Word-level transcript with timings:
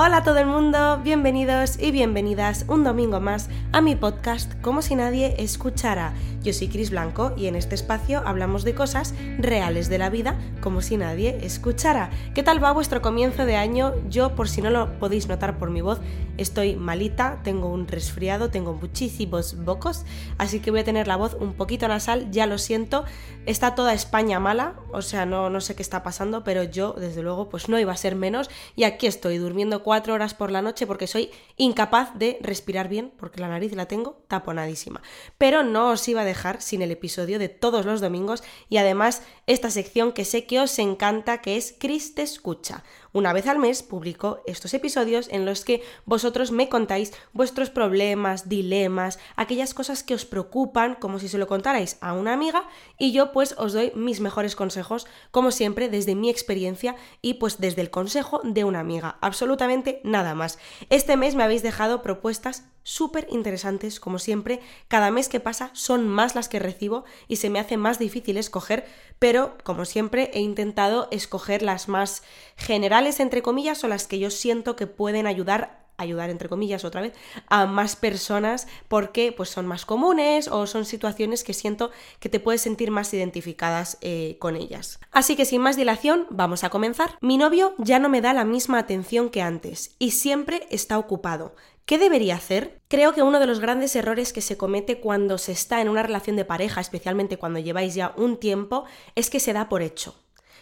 Hola 0.00 0.18
a 0.18 0.22
todo 0.22 0.38
el 0.38 0.46
mundo, 0.46 1.00
bienvenidos 1.02 1.76
y 1.76 1.90
bienvenidas 1.90 2.64
un 2.68 2.84
domingo 2.84 3.18
más 3.18 3.48
a 3.72 3.80
mi 3.80 3.96
podcast 3.96 4.54
Como 4.60 4.80
si 4.80 4.94
nadie 4.94 5.34
escuchara. 5.42 6.14
Yo 6.40 6.52
soy 6.52 6.68
Cris 6.68 6.90
Blanco 6.90 7.34
y 7.36 7.48
en 7.48 7.56
este 7.56 7.74
espacio 7.74 8.22
hablamos 8.24 8.62
de 8.62 8.76
cosas 8.76 9.12
reales 9.38 9.88
de 9.88 9.98
la 9.98 10.08
vida 10.08 10.38
como 10.60 10.82
si 10.82 10.96
nadie 10.96 11.38
escuchara. 11.42 12.10
¿Qué 12.32 12.44
tal 12.44 12.62
va 12.62 12.70
vuestro 12.70 13.02
comienzo 13.02 13.44
de 13.44 13.56
año? 13.56 13.92
Yo, 14.08 14.36
por 14.36 14.48
si 14.48 14.62
no 14.62 14.70
lo 14.70 15.00
podéis 15.00 15.26
notar 15.26 15.58
por 15.58 15.70
mi 15.70 15.80
voz, 15.80 16.00
estoy 16.36 16.76
malita, 16.76 17.40
tengo 17.42 17.68
un 17.68 17.88
resfriado, 17.88 18.50
tengo 18.50 18.74
muchísimos 18.74 19.64
bocos, 19.64 20.04
así 20.38 20.60
que 20.60 20.70
voy 20.70 20.80
a 20.80 20.84
tener 20.84 21.08
la 21.08 21.16
voz 21.16 21.36
un 21.40 21.54
poquito 21.54 21.88
nasal, 21.88 22.30
ya 22.30 22.46
lo 22.46 22.58
siento. 22.58 23.04
Está 23.46 23.74
toda 23.74 23.94
España 23.94 24.38
mala, 24.38 24.74
o 24.92 25.02
sea, 25.02 25.26
no, 25.26 25.50
no 25.50 25.60
sé 25.60 25.74
qué 25.74 25.82
está 25.82 26.04
pasando, 26.04 26.44
pero 26.44 26.62
yo, 26.62 26.92
desde 26.92 27.22
luego, 27.22 27.48
pues 27.48 27.68
no 27.68 27.80
iba 27.80 27.92
a 27.92 27.96
ser 27.96 28.14
menos 28.14 28.48
y 28.76 28.84
aquí 28.84 29.08
estoy 29.08 29.38
durmiendo 29.38 29.82
cuatro 29.88 30.12
horas 30.12 30.34
por 30.34 30.50
la 30.50 30.60
noche 30.60 30.86
porque 30.86 31.06
soy 31.06 31.30
incapaz 31.56 32.10
de 32.14 32.36
respirar 32.42 32.90
bien, 32.90 33.10
porque 33.16 33.40
la 33.40 33.48
nariz 33.48 33.72
la 33.72 33.86
tengo 33.86 34.22
taponadísima. 34.28 35.00
Pero 35.38 35.62
no 35.62 35.88
os 35.88 36.06
iba 36.08 36.20
a 36.20 36.26
dejar 36.26 36.60
sin 36.60 36.82
el 36.82 36.90
episodio 36.90 37.38
de 37.38 37.48
todos 37.48 37.86
los 37.86 38.02
domingos 38.02 38.42
y 38.68 38.76
además 38.76 39.22
esta 39.46 39.70
sección 39.70 40.12
que 40.12 40.26
sé 40.26 40.44
que 40.44 40.60
os 40.60 40.78
encanta, 40.78 41.40
que 41.40 41.56
es 41.56 41.74
Cris 41.78 42.14
te 42.14 42.20
escucha. 42.20 42.84
Una 43.12 43.32
vez 43.32 43.46
al 43.46 43.58
mes 43.58 43.82
publico 43.82 44.42
estos 44.46 44.74
episodios 44.74 45.28
en 45.30 45.46
los 45.46 45.64
que 45.64 45.82
vosotros 46.04 46.50
me 46.50 46.68
contáis 46.68 47.12
vuestros 47.32 47.70
problemas, 47.70 48.48
dilemas, 48.48 49.18
aquellas 49.36 49.74
cosas 49.74 50.02
que 50.02 50.14
os 50.14 50.24
preocupan, 50.24 50.94
como 50.94 51.18
si 51.18 51.28
se 51.28 51.38
lo 51.38 51.46
contarais 51.46 51.98
a 52.00 52.12
una 52.12 52.32
amiga, 52.32 52.68
y 52.98 53.12
yo 53.12 53.32
pues 53.32 53.54
os 53.58 53.72
doy 53.72 53.92
mis 53.94 54.20
mejores 54.20 54.56
consejos, 54.56 55.06
como 55.30 55.50
siempre, 55.50 55.88
desde 55.88 56.14
mi 56.14 56.30
experiencia 56.30 56.96
y 57.22 57.34
pues 57.34 57.60
desde 57.60 57.82
el 57.82 57.90
consejo 57.90 58.40
de 58.44 58.64
una 58.64 58.80
amiga. 58.80 59.18
Absolutamente 59.20 60.00
nada 60.04 60.34
más. 60.34 60.58
Este 60.90 61.16
mes 61.16 61.34
me 61.34 61.44
habéis 61.44 61.62
dejado 61.62 62.02
propuestas 62.02 62.64
súper 62.88 63.26
interesantes, 63.30 64.00
como 64.00 64.18
siempre. 64.18 64.60
Cada 64.88 65.10
mes 65.10 65.28
que 65.28 65.40
pasa 65.40 65.70
son 65.74 66.08
más 66.08 66.34
las 66.34 66.48
que 66.48 66.58
recibo 66.58 67.04
y 67.28 67.36
se 67.36 67.50
me 67.50 67.58
hace 67.58 67.76
más 67.76 67.98
difícil 67.98 68.38
escoger, 68.38 68.86
pero 69.18 69.58
como 69.62 69.84
siempre 69.84 70.30
he 70.32 70.40
intentado 70.40 71.06
escoger 71.10 71.60
las 71.60 71.88
más 71.88 72.22
generales, 72.56 73.20
entre 73.20 73.42
comillas, 73.42 73.84
o 73.84 73.88
las 73.88 74.06
que 74.06 74.18
yo 74.18 74.30
siento 74.30 74.74
que 74.74 74.86
pueden 74.86 75.26
ayudar 75.26 75.86
ayudar 76.00 76.30
entre 76.30 76.48
comillas 76.48 76.84
otra 76.84 77.00
vez 77.00 77.12
a 77.48 77.66
más 77.66 77.96
personas 77.96 78.68
porque 78.86 79.32
pues 79.32 79.48
son 79.48 79.66
más 79.66 79.84
comunes 79.84 80.46
o 80.46 80.68
son 80.68 80.84
situaciones 80.84 81.42
que 81.42 81.52
siento 81.52 81.90
que 82.20 82.28
te 82.28 82.38
puedes 82.38 82.60
sentir 82.60 82.92
más 82.92 83.12
identificadas 83.12 83.98
eh, 84.00 84.36
con 84.38 84.54
ellas. 84.54 85.00
Así 85.10 85.34
que 85.34 85.44
sin 85.44 85.60
más 85.60 85.76
dilación 85.76 86.28
vamos 86.30 86.62
a 86.62 86.70
comenzar. 86.70 87.18
Mi 87.20 87.36
novio 87.36 87.74
ya 87.78 87.98
no 87.98 88.08
me 88.08 88.20
da 88.20 88.32
la 88.32 88.44
misma 88.44 88.78
atención 88.78 89.28
que 89.28 89.42
antes 89.42 89.96
y 89.98 90.12
siempre 90.12 90.68
está 90.70 91.00
ocupado. 91.00 91.56
¿Qué 91.88 91.96
debería 91.96 92.34
hacer? 92.34 92.82
Creo 92.88 93.14
que 93.14 93.22
uno 93.22 93.40
de 93.40 93.46
los 93.46 93.60
grandes 93.60 93.96
errores 93.96 94.34
que 94.34 94.42
se 94.42 94.58
comete 94.58 95.00
cuando 95.00 95.38
se 95.38 95.52
está 95.52 95.80
en 95.80 95.88
una 95.88 96.02
relación 96.02 96.36
de 96.36 96.44
pareja, 96.44 96.82
especialmente 96.82 97.38
cuando 97.38 97.60
lleváis 97.60 97.94
ya 97.94 98.12
un 98.14 98.36
tiempo, 98.36 98.84
es 99.14 99.30
que 99.30 99.40
se 99.40 99.54
da 99.54 99.70
por 99.70 99.80
hecho, 99.80 100.14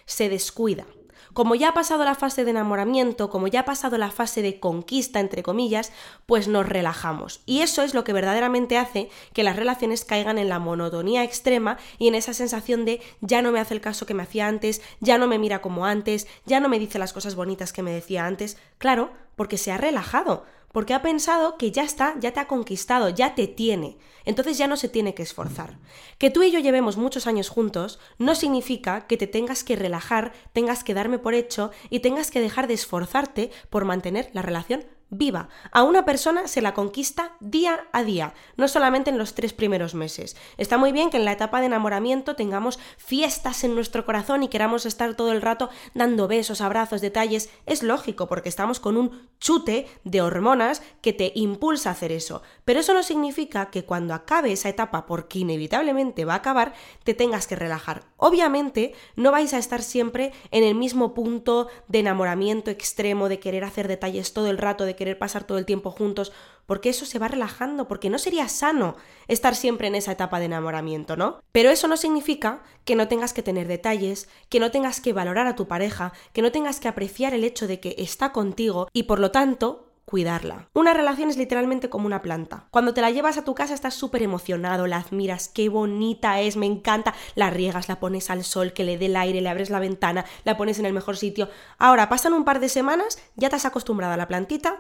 se 0.05 0.29
descuida. 0.29 0.87
Como 1.33 1.57
ya 1.57 1.71
ha 1.71 1.75
pasado 1.75 2.05
la 2.05 2.15
fase 2.15 2.45
de 2.45 2.53
enamoramiento, 2.53 3.29
como 3.29 3.49
ya 3.49 3.61
ha 3.61 3.65
pasado 3.65 3.99
la 3.99 4.13
fase 4.13 4.41
de 4.41 4.61
conquista, 4.61 5.19
entre 5.19 5.43
comillas, 5.43 5.91
pues 6.27 6.47
nos 6.47 6.69
relajamos. 6.69 7.43
Y 7.45 7.63
eso 7.63 7.83
es 7.83 7.93
lo 7.93 8.05
que 8.05 8.13
verdaderamente 8.13 8.79
hace 8.79 9.11
que 9.33 9.43
las 9.43 9.57
relaciones 9.57 10.05
caigan 10.05 10.39
en 10.39 10.49
la 10.49 10.61
monotonía 10.61 11.25
extrema 11.25 11.77
y 11.99 12.07
en 12.07 12.15
esa 12.15 12.35
sensación 12.35 12.85
de 12.85 13.03
ya 13.21 13.43
no 13.43 13.51
me 13.51 13.59
hace 13.59 13.75
el 13.75 13.81
caso 13.81 14.07
que 14.07 14.15
me 14.15 14.23
hacía 14.23 14.47
antes, 14.47 14.81
ya 15.01 15.19
no 15.19 15.27
me 15.27 15.41
mira 15.41 15.61
como 15.61 15.87
antes, 15.87 16.29
ya 16.45 16.61
no 16.61 16.69
me 16.69 16.79
dice 16.79 17.01
las 17.01 17.13
cosas 17.13 17.35
bonitas 17.35 17.73
que 17.73 17.83
me 17.83 17.91
decía 17.91 18.27
antes. 18.27 18.59
Claro, 18.79 19.11
porque 19.35 19.59
se 19.59 19.73
ha 19.73 19.77
relajado, 19.77 20.45
porque 20.77 20.93
ha 20.93 21.01
pensado 21.01 21.57
que 21.57 21.71
ya 21.71 21.85
está, 21.85 22.17
ya 22.21 22.35
te 22.35 22.41
ha 22.41 22.47
conquistado, 22.47 23.09
ya 23.09 23.35
te 23.35 23.47
tiene. 23.49 23.97
Entonces 24.27 24.59
ya 24.59 24.67
no 24.67 24.77
se 24.77 24.91
tiene 24.91 25.15
que 25.15 25.23
esforzar. 25.23 25.79
Que 26.19 26.29
tú 26.29 26.43
y 26.43 26.51
yo 26.51 26.59
llevemos 26.59 26.99
muchos 26.99 27.27
años 27.27 27.49
juntos 27.49 27.99
no 28.19 28.35
significa 28.35 29.07
que 29.07 29.17
te 29.17 29.27
tengas 29.27 29.65
que 29.65 29.75
relajar, 29.75 30.35
tengas 30.53 30.85
que 30.85 30.93
darme 30.93 31.19
por 31.19 31.33
hecho 31.33 31.71
y 31.89 32.01
tengas 32.01 32.31
que 32.31 32.43
dejar 32.43 32.67
de 32.67 32.75
esforzarte 32.75 33.51
por 33.71 33.87
mantener 33.87 34.29
la 34.35 34.43
relación 34.43 34.85
viva. 35.09 35.49
A 35.71 35.83
una 35.83 36.05
persona 36.05 36.49
se 36.49 36.61
la 36.61 36.75
conquista 36.75 37.37
día 37.41 37.87
a 37.93 38.03
día, 38.03 38.35
no 38.57 38.67
solamente 38.67 39.11
en 39.11 39.19
los 39.19 39.35
tres 39.35 39.53
primeros 39.53 39.95
meses. 39.95 40.37
Está 40.57 40.79
muy 40.79 40.93
bien 40.93 41.11
que 41.11 41.17
en 41.17 41.25
la 41.25 41.33
etapa 41.33 41.61
de 41.61 41.67
enamoramiento 41.67 42.35
tengamos 42.35 42.79
fiestas 42.97 43.63
en 43.65 43.75
nuestro 43.75 44.05
corazón 44.05 44.43
y 44.43 44.49
queramos 44.49 44.85
estar 44.85 45.15
todo 45.15 45.33
el 45.33 45.43
rato 45.43 45.71
dando 45.95 46.27
besos, 46.27 46.61
abrazos, 46.61 47.01
detalles. 47.01 47.51
Es 47.67 47.83
lógico 47.83 48.27
porque 48.27 48.49
estamos 48.49 48.81
con 48.81 48.97
un 48.97 49.29
chute 49.39 49.87
de 50.05 50.23
hormonas 50.23 50.83
que 51.03 51.13
te 51.13 51.33
impulsa 51.35 51.91
a 51.91 51.93
hacer 51.93 52.11
eso. 52.11 52.43
Pero 52.65 52.81
eso 52.81 52.93
no 52.93 53.03
significa 53.03 53.71
que 53.71 53.85
cuando 53.85 54.15
acabe 54.15 54.53
esa 54.53 54.69
etapa, 54.69 55.07
porque 55.07 55.39
inevitablemente 55.41 56.25
va 56.25 56.35
a 56.35 56.39
acabar, 56.39 56.75
te 57.05 57.15
tengas 57.15 57.47
que 57.47 57.55
relajar. 57.55 58.05
Obviamente 58.17 58.95
no 59.15 59.31
vais 59.31 59.55
a 59.55 59.59
estar 59.59 59.83
siempre 59.83 60.33
en 60.51 60.65
el 60.65 60.75
mismo 60.75 61.15
punto 61.15 61.69
de 61.87 62.01
enamoramiento 62.01 62.71
extremo, 62.71 63.29
de 63.29 63.39
querer 63.39 63.63
hacer 63.63 63.87
detalles 63.87 64.33
todo 64.33 64.49
el 64.49 64.59
rato, 64.59 64.85
de 64.85 64.96
querer 64.97 65.19
pasar 65.19 65.45
todo 65.45 65.59
el 65.59 65.67
tiempo 65.67 65.91
juntos, 65.91 66.33
porque 66.67 66.89
eso 66.89 67.07
se 67.07 67.19
va 67.19 67.29
relajando, 67.29 67.87
porque 67.89 68.11
no 68.11 68.19
sería 68.19 68.49
sano 68.49 68.97
estar 69.29 69.55
siempre 69.55 69.89
en 69.89 69.95
esa 69.95 70.13
etapa 70.13 70.39
de 70.39 70.47
enamoramiento, 70.47 71.17
¿no? 71.17 71.41
Pero 71.53 71.71
eso 71.71 71.89
no 71.89 71.97
significa 71.97 72.63
que 72.85 72.97
no 72.97 73.09
tengas 73.09 73.33
que 73.33 73.43
tener 73.43 73.69
detalles, 73.69 74.29
que 74.49 74.61
no 74.61 74.71
tengas 74.71 75.01
que 75.01 75.13
valorar 75.13 75.47
a 75.47 75.57
tu 75.57 75.69
pareja, 75.69 76.13
que 76.33 76.43
no 76.43 76.53
tengas 76.53 76.81
que 76.81 76.89
apreciar 76.89 77.35
el 77.35 77.45
hecho 77.45 77.67
de 77.67 77.81
que 77.81 77.95
está 77.99 78.33
contigo 78.33 78.89
y 78.93 79.05
por 79.05 79.21
lo 79.21 79.31
tanto 79.31 79.86
cuidarla. 80.07 80.69
Una 80.73 80.95
relación 80.95 81.29
es 81.29 81.37
literalmente 81.37 81.91
como 81.91 82.07
una 82.07 82.23
planta. 82.23 82.69
Cuando 82.71 82.95
te 82.95 83.01
la 83.01 83.11
llevas 83.11 83.37
a 83.37 83.45
tu 83.45 83.55
casa 83.55 83.75
estás 83.75 83.95
súper 83.95 84.23
emocionado, 84.23 84.87
la 84.87 84.99
admiras, 84.99 85.49
qué 85.49 85.69
bonita 85.69 86.41
es, 86.41 86.57
me 86.57 86.67
encanta, 86.67 87.15
la 87.35 87.51
riegas, 87.51 87.89
la 87.89 87.99
pones 87.99 88.31
al 88.31 88.45
sol, 88.45 88.73
que 88.73 88.85
le 88.85 88.99
dé 88.99 89.07
el 89.07 89.17
aire, 89.17 89.41
le 89.41 89.49
abres 89.49 89.69
la 89.69 89.81
ventana, 89.81 90.25
la 90.45 90.57
pones 90.57 90.79
en 90.79 90.87
el 90.87 90.93
mejor 90.93 91.17
sitio. 91.17 91.51
Ahora 91.79 92.09
pasan 92.09 92.35
un 92.35 92.45
par 92.45 92.61
de 92.61 92.69
semanas, 92.69 93.19
ya 93.35 93.51
te 93.51 93.57
has 93.57 93.67
acostumbrado 93.67 94.15
a 94.15 94.17
la 94.17 94.29
plantita 94.29 94.79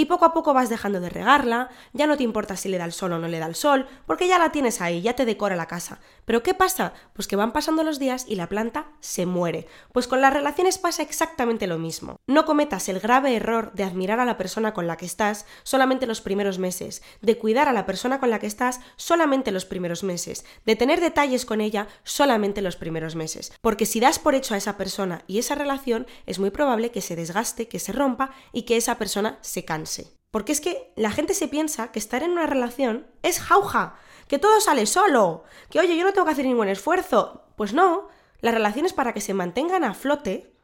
y 0.00 0.06
poco 0.06 0.24
a 0.24 0.32
poco 0.32 0.54
vas 0.54 0.70
dejando 0.70 0.98
de 0.98 1.10
regarla, 1.10 1.68
ya 1.92 2.06
no 2.06 2.16
te 2.16 2.22
importa 2.22 2.56
si 2.56 2.70
le 2.70 2.78
da 2.78 2.86
el 2.86 2.92
sol 2.92 3.12
o 3.12 3.18
no 3.18 3.28
le 3.28 3.38
da 3.38 3.44
el 3.44 3.54
sol, 3.54 3.86
porque 4.06 4.26
ya 4.26 4.38
la 4.38 4.50
tienes 4.50 4.80
ahí, 4.80 5.02
ya 5.02 5.14
te 5.14 5.26
decora 5.26 5.56
la 5.56 5.66
casa. 5.66 6.00
Pero 6.24 6.42
¿qué 6.42 6.54
pasa? 6.54 6.94
Pues 7.12 7.28
que 7.28 7.36
van 7.36 7.52
pasando 7.52 7.84
los 7.84 7.98
días 7.98 8.24
y 8.26 8.36
la 8.36 8.48
planta 8.48 8.86
se 9.00 9.26
muere. 9.26 9.66
Pues 9.92 10.08
con 10.08 10.22
las 10.22 10.32
relaciones 10.32 10.78
pasa 10.78 11.02
exactamente 11.02 11.66
lo 11.66 11.78
mismo. 11.78 12.16
No 12.26 12.46
cometas 12.46 12.88
el 12.88 12.98
grave 12.98 13.36
error 13.36 13.72
de 13.74 13.84
admirar 13.84 14.20
a 14.20 14.24
la 14.24 14.38
persona 14.38 14.72
con 14.72 14.86
la 14.86 14.96
que 14.96 15.04
estás 15.04 15.44
solamente 15.64 16.06
los 16.06 16.22
primeros 16.22 16.58
meses, 16.58 17.02
de 17.20 17.36
cuidar 17.36 17.68
a 17.68 17.74
la 17.74 17.84
persona 17.84 18.20
con 18.20 18.30
la 18.30 18.38
que 18.38 18.46
estás 18.46 18.80
solamente 18.96 19.52
los 19.52 19.66
primeros 19.66 20.02
meses, 20.02 20.46
de 20.64 20.76
tener 20.76 21.02
detalles 21.02 21.44
con 21.44 21.60
ella 21.60 21.88
solamente 22.04 22.62
los 22.62 22.76
primeros 22.76 23.16
meses. 23.16 23.52
Porque 23.60 23.84
si 23.84 24.00
das 24.00 24.18
por 24.18 24.34
hecho 24.34 24.54
a 24.54 24.56
esa 24.56 24.78
persona 24.78 25.24
y 25.26 25.38
esa 25.38 25.56
relación, 25.56 26.06
es 26.24 26.38
muy 26.38 26.48
probable 26.48 26.90
que 26.90 27.02
se 27.02 27.16
desgaste, 27.16 27.68
que 27.68 27.78
se 27.78 27.92
rompa 27.92 28.30
y 28.54 28.62
que 28.62 28.78
esa 28.78 28.96
persona 28.96 29.38
se 29.42 29.66
canse. 29.66 29.89
Porque 30.30 30.52
es 30.52 30.60
que 30.60 30.92
la 30.96 31.10
gente 31.10 31.34
se 31.34 31.48
piensa 31.48 31.90
que 31.90 31.98
estar 31.98 32.22
en 32.22 32.30
una 32.30 32.46
relación 32.46 33.06
es 33.22 33.40
jauja, 33.40 33.96
que 34.28 34.38
todo 34.38 34.60
sale 34.60 34.86
solo, 34.86 35.44
que 35.70 35.80
oye, 35.80 35.96
yo 35.96 36.04
no 36.04 36.12
tengo 36.12 36.26
que 36.26 36.32
hacer 36.32 36.46
ningún 36.46 36.68
esfuerzo. 36.68 37.44
Pues 37.56 37.72
no, 37.72 38.08
las 38.40 38.54
relaciones 38.54 38.92
para 38.92 39.12
que 39.12 39.20
se 39.20 39.34
mantengan 39.34 39.84
a 39.84 39.94
flote 39.94 40.54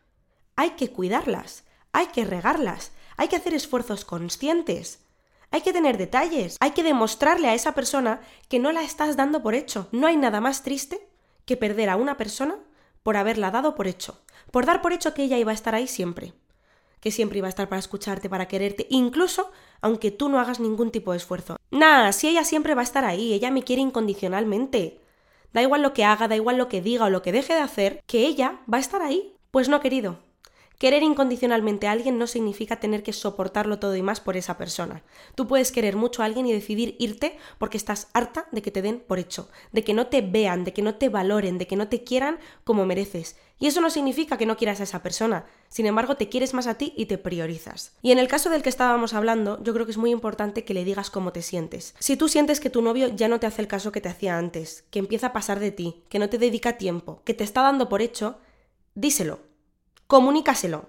hay 0.54 0.70
que 0.70 0.90
cuidarlas, 0.90 1.64
hay 1.92 2.06
que 2.06 2.24
regarlas, 2.24 2.92
hay 3.16 3.28
que 3.28 3.36
hacer 3.36 3.54
esfuerzos 3.54 4.04
conscientes, 4.04 5.00
hay 5.50 5.62
que 5.62 5.72
tener 5.72 5.98
detalles, 5.98 6.56
hay 6.60 6.70
que 6.70 6.82
demostrarle 6.82 7.48
a 7.48 7.54
esa 7.54 7.72
persona 7.72 8.20
que 8.48 8.58
no 8.58 8.72
la 8.72 8.82
estás 8.82 9.16
dando 9.16 9.42
por 9.42 9.54
hecho. 9.54 9.88
No 9.92 10.06
hay 10.06 10.16
nada 10.16 10.40
más 10.40 10.62
triste 10.62 11.08
que 11.44 11.56
perder 11.56 11.90
a 11.90 11.96
una 11.96 12.16
persona 12.16 12.56
por 13.02 13.16
haberla 13.16 13.50
dado 13.50 13.74
por 13.74 13.86
hecho, 13.86 14.22
por 14.50 14.64
dar 14.64 14.80
por 14.80 14.92
hecho 14.92 15.12
que 15.12 15.24
ella 15.24 15.38
iba 15.38 15.50
a 15.50 15.54
estar 15.54 15.74
ahí 15.74 15.86
siempre 15.86 16.34
que 17.06 17.12
siempre 17.12 17.38
iba 17.38 17.46
a 17.46 17.50
estar 17.50 17.68
para 17.68 17.78
escucharte, 17.78 18.28
para 18.28 18.48
quererte, 18.48 18.88
incluso 18.90 19.52
aunque 19.80 20.10
tú 20.10 20.28
no 20.28 20.40
hagas 20.40 20.58
ningún 20.58 20.90
tipo 20.90 21.12
de 21.12 21.18
esfuerzo. 21.18 21.56
Nah, 21.70 22.10
si 22.10 22.26
ella 22.26 22.42
siempre 22.42 22.74
va 22.74 22.80
a 22.80 22.82
estar 22.82 23.04
ahí, 23.04 23.32
ella 23.32 23.52
me 23.52 23.62
quiere 23.62 23.80
incondicionalmente. 23.80 24.98
Da 25.52 25.62
igual 25.62 25.82
lo 25.82 25.92
que 25.92 26.04
haga, 26.04 26.26
da 26.26 26.34
igual 26.34 26.58
lo 26.58 26.68
que 26.68 26.82
diga 26.82 27.04
o 27.04 27.10
lo 27.10 27.22
que 27.22 27.30
deje 27.30 27.54
de 27.54 27.60
hacer, 27.60 28.02
que 28.08 28.26
ella 28.26 28.58
va 28.68 28.78
a 28.78 28.80
estar 28.80 29.02
ahí. 29.02 29.36
Pues 29.52 29.68
no, 29.68 29.78
querido, 29.78 30.18
Querer 30.78 31.02
incondicionalmente 31.02 31.86
a 31.86 31.92
alguien 31.92 32.18
no 32.18 32.26
significa 32.26 32.80
tener 32.80 33.02
que 33.02 33.14
soportarlo 33.14 33.78
todo 33.78 33.96
y 33.96 34.02
más 34.02 34.20
por 34.20 34.36
esa 34.36 34.58
persona. 34.58 35.02
Tú 35.34 35.46
puedes 35.46 35.72
querer 35.72 35.96
mucho 35.96 36.20
a 36.20 36.26
alguien 36.26 36.46
y 36.46 36.52
decidir 36.52 36.96
irte 36.98 37.38
porque 37.56 37.78
estás 37.78 38.08
harta 38.12 38.46
de 38.52 38.60
que 38.60 38.70
te 38.70 38.82
den 38.82 39.00
por 39.00 39.18
hecho, 39.18 39.48
de 39.72 39.84
que 39.84 39.94
no 39.94 40.08
te 40.08 40.20
vean, 40.20 40.64
de 40.64 40.74
que 40.74 40.82
no 40.82 40.96
te 40.96 41.08
valoren, 41.08 41.56
de 41.56 41.66
que 41.66 41.76
no 41.76 41.88
te 41.88 42.04
quieran 42.04 42.38
como 42.64 42.84
mereces. 42.84 43.36
Y 43.58 43.68
eso 43.68 43.80
no 43.80 43.88
significa 43.88 44.36
que 44.36 44.44
no 44.44 44.56
quieras 44.56 44.80
a 44.80 44.84
esa 44.84 45.02
persona, 45.02 45.46
sin 45.68 45.86
embargo 45.86 46.16
te 46.16 46.28
quieres 46.28 46.52
más 46.52 46.66
a 46.66 46.74
ti 46.74 46.92
y 46.96 47.06
te 47.06 47.16
priorizas. 47.16 47.92
Y 48.02 48.12
en 48.12 48.18
el 48.18 48.28
caso 48.28 48.50
del 48.50 48.62
que 48.62 48.68
estábamos 48.68 49.14
hablando, 49.14 49.62
yo 49.62 49.72
creo 49.72 49.86
que 49.86 49.92
es 49.92 49.98
muy 49.98 50.10
importante 50.10 50.64
que 50.64 50.74
le 50.74 50.84
digas 50.84 51.08
cómo 51.10 51.32
te 51.32 51.40
sientes. 51.40 51.94
Si 51.98 52.16
tú 52.16 52.28
sientes 52.28 52.60
que 52.60 52.68
tu 52.70 52.82
novio 52.82 53.08
ya 53.08 53.28
no 53.28 53.40
te 53.40 53.46
hace 53.46 53.62
el 53.62 53.68
caso 53.68 53.92
que 53.92 54.02
te 54.02 54.10
hacía 54.10 54.36
antes, 54.36 54.84
que 54.90 54.98
empieza 54.98 55.28
a 55.28 55.32
pasar 55.32 55.58
de 55.58 55.70
ti, 55.70 56.04
que 56.10 56.18
no 56.18 56.28
te 56.28 56.38
dedica 56.38 56.76
tiempo, 56.76 57.22
que 57.24 57.34
te 57.34 57.44
está 57.44 57.62
dando 57.62 57.88
por 57.88 58.02
hecho, 58.02 58.38
díselo 58.94 59.40
Comunícaselo. 60.06 60.88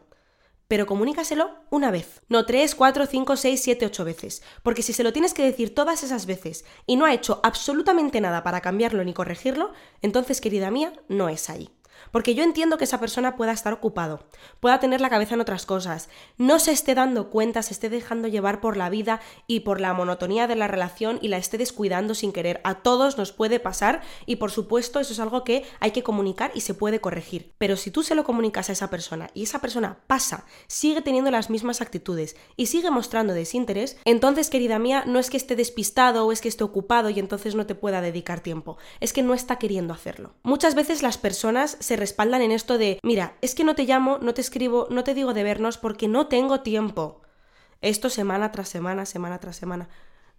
pero 0.67 0.85
comunícaselo 0.85 1.49
una 1.69 1.91
vez, 1.91 2.21
no 2.27 2.45
tres, 2.45 2.75
cuatro, 2.75 3.05
cinco, 3.05 3.37
seis, 3.37 3.61
siete, 3.63 3.85
ocho 3.85 4.03
veces, 4.03 4.43
porque 4.63 4.83
si 4.83 4.91
se 4.91 5.03
lo 5.03 5.13
tienes 5.13 5.33
que 5.33 5.43
decir 5.43 5.73
todas 5.73 6.03
esas 6.03 6.25
veces 6.25 6.65
y 6.85 6.97
no 6.97 7.05
ha 7.05 7.13
hecho 7.13 7.39
absolutamente 7.43 8.19
nada 8.19 8.43
para 8.43 8.59
cambiarlo 8.61 9.03
ni 9.05 9.13
corregirlo, 9.13 9.71
entonces, 10.01 10.41
querida 10.41 10.69
mía, 10.69 10.91
no 11.07 11.29
es 11.29 11.49
ahí. 11.49 11.69
Porque 12.11 12.35
yo 12.35 12.43
entiendo 12.43 12.77
que 12.77 12.83
esa 12.83 12.99
persona 12.99 13.35
pueda 13.35 13.51
estar 13.51 13.73
ocupado, 13.73 14.25
pueda 14.59 14.79
tener 14.79 15.01
la 15.01 15.09
cabeza 15.09 15.35
en 15.35 15.41
otras 15.41 15.65
cosas, 15.65 16.09
no 16.37 16.59
se 16.59 16.71
esté 16.71 16.95
dando 16.95 17.29
cuenta, 17.29 17.61
se 17.61 17.73
esté 17.73 17.89
dejando 17.89 18.27
llevar 18.27 18.61
por 18.61 18.77
la 18.77 18.89
vida 18.89 19.19
y 19.47 19.61
por 19.61 19.81
la 19.81 19.93
monotonía 19.93 20.47
de 20.47 20.55
la 20.55 20.67
relación 20.67 21.19
y 21.21 21.27
la 21.27 21.37
esté 21.37 21.57
descuidando 21.57 22.15
sin 22.15 22.31
querer. 22.31 22.61
A 22.63 22.75
todos 22.75 23.17
nos 23.17 23.31
puede 23.31 23.59
pasar 23.59 24.01
y 24.25 24.37
por 24.37 24.51
supuesto 24.51 24.99
eso 24.99 25.13
es 25.13 25.19
algo 25.19 25.43
que 25.43 25.65
hay 25.79 25.91
que 25.91 26.03
comunicar 26.03 26.51
y 26.53 26.61
se 26.61 26.73
puede 26.73 27.01
corregir. 27.01 27.53
Pero 27.57 27.77
si 27.77 27.91
tú 27.91 28.03
se 28.03 28.15
lo 28.15 28.23
comunicas 28.23 28.69
a 28.69 28.73
esa 28.73 28.89
persona 28.89 29.29
y 29.33 29.43
esa 29.43 29.59
persona 29.59 29.99
pasa, 30.07 30.45
sigue 30.67 31.01
teniendo 31.01 31.31
las 31.31 31.49
mismas 31.49 31.81
actitudes 31.81 32.35
y 32.55 32.67
sigue 32.67 32.91
mostrando 32.91 33.33
desinterés, 33.33 33.97
entonces 34.05 34.49
querida 34.49 34.79
mía, 34.79 35.03
no 35.05 35.19
es 35.19 35.29
que 35.29 35.37
esté 35.37 35.55
despistado 35.55 36.25
o 36.25 36.31
es 36.31 36.41
que 36.41 36.49
esté 36.49 36.63
ocupado 36.63 37.09
y 37.09 37.19
entonces 37.19 37.55
no 37.55 37.65
te 37.65 37.75
pueda 37.75 38.01
dedicar 38.01 38.41
tiempo, 38.41 38.77
es 38.99 39.13
que 39.13 39.23
no 39.23 39.33
está 39.33 39.57
queriendo 39.57 39.93
hacerlo. 39.93 40.33
Muchas 40.43 40.75
veces 40.75 41.01
las 41.01 41.17
personas 41.17 41.77
se 41.87 41.95
respaldan 41.95 42.41
en 42.41 42.51
esto 42.51 42.77
de, 42.77 42.99
mira, 43.01 43.37
es 43.41 43.55
que 43.55 43.63
no 43.63 43.73
te 43.73 43.85
llamo, 43.85 44.17
no 44.21 44.33
te 44.33 44.41
escribo, 44.41 44.87
no 44.89 45.05
te 45.05 45.13
digo 45.13 45.33
de 45.33 45.43
vernos 45.43 45.77
porque 45.77 46.09
no 46.09 46.27
tengo 46.27 46.59
tiempo. 46.59 47.21
Esto 47.79 48.09
semana 48.09 48.51
tras 48.51 48.67
semana, 48.67 49.05
semana 49.05 49.39
tras 49.39 49.55
semana. 49.55 49.87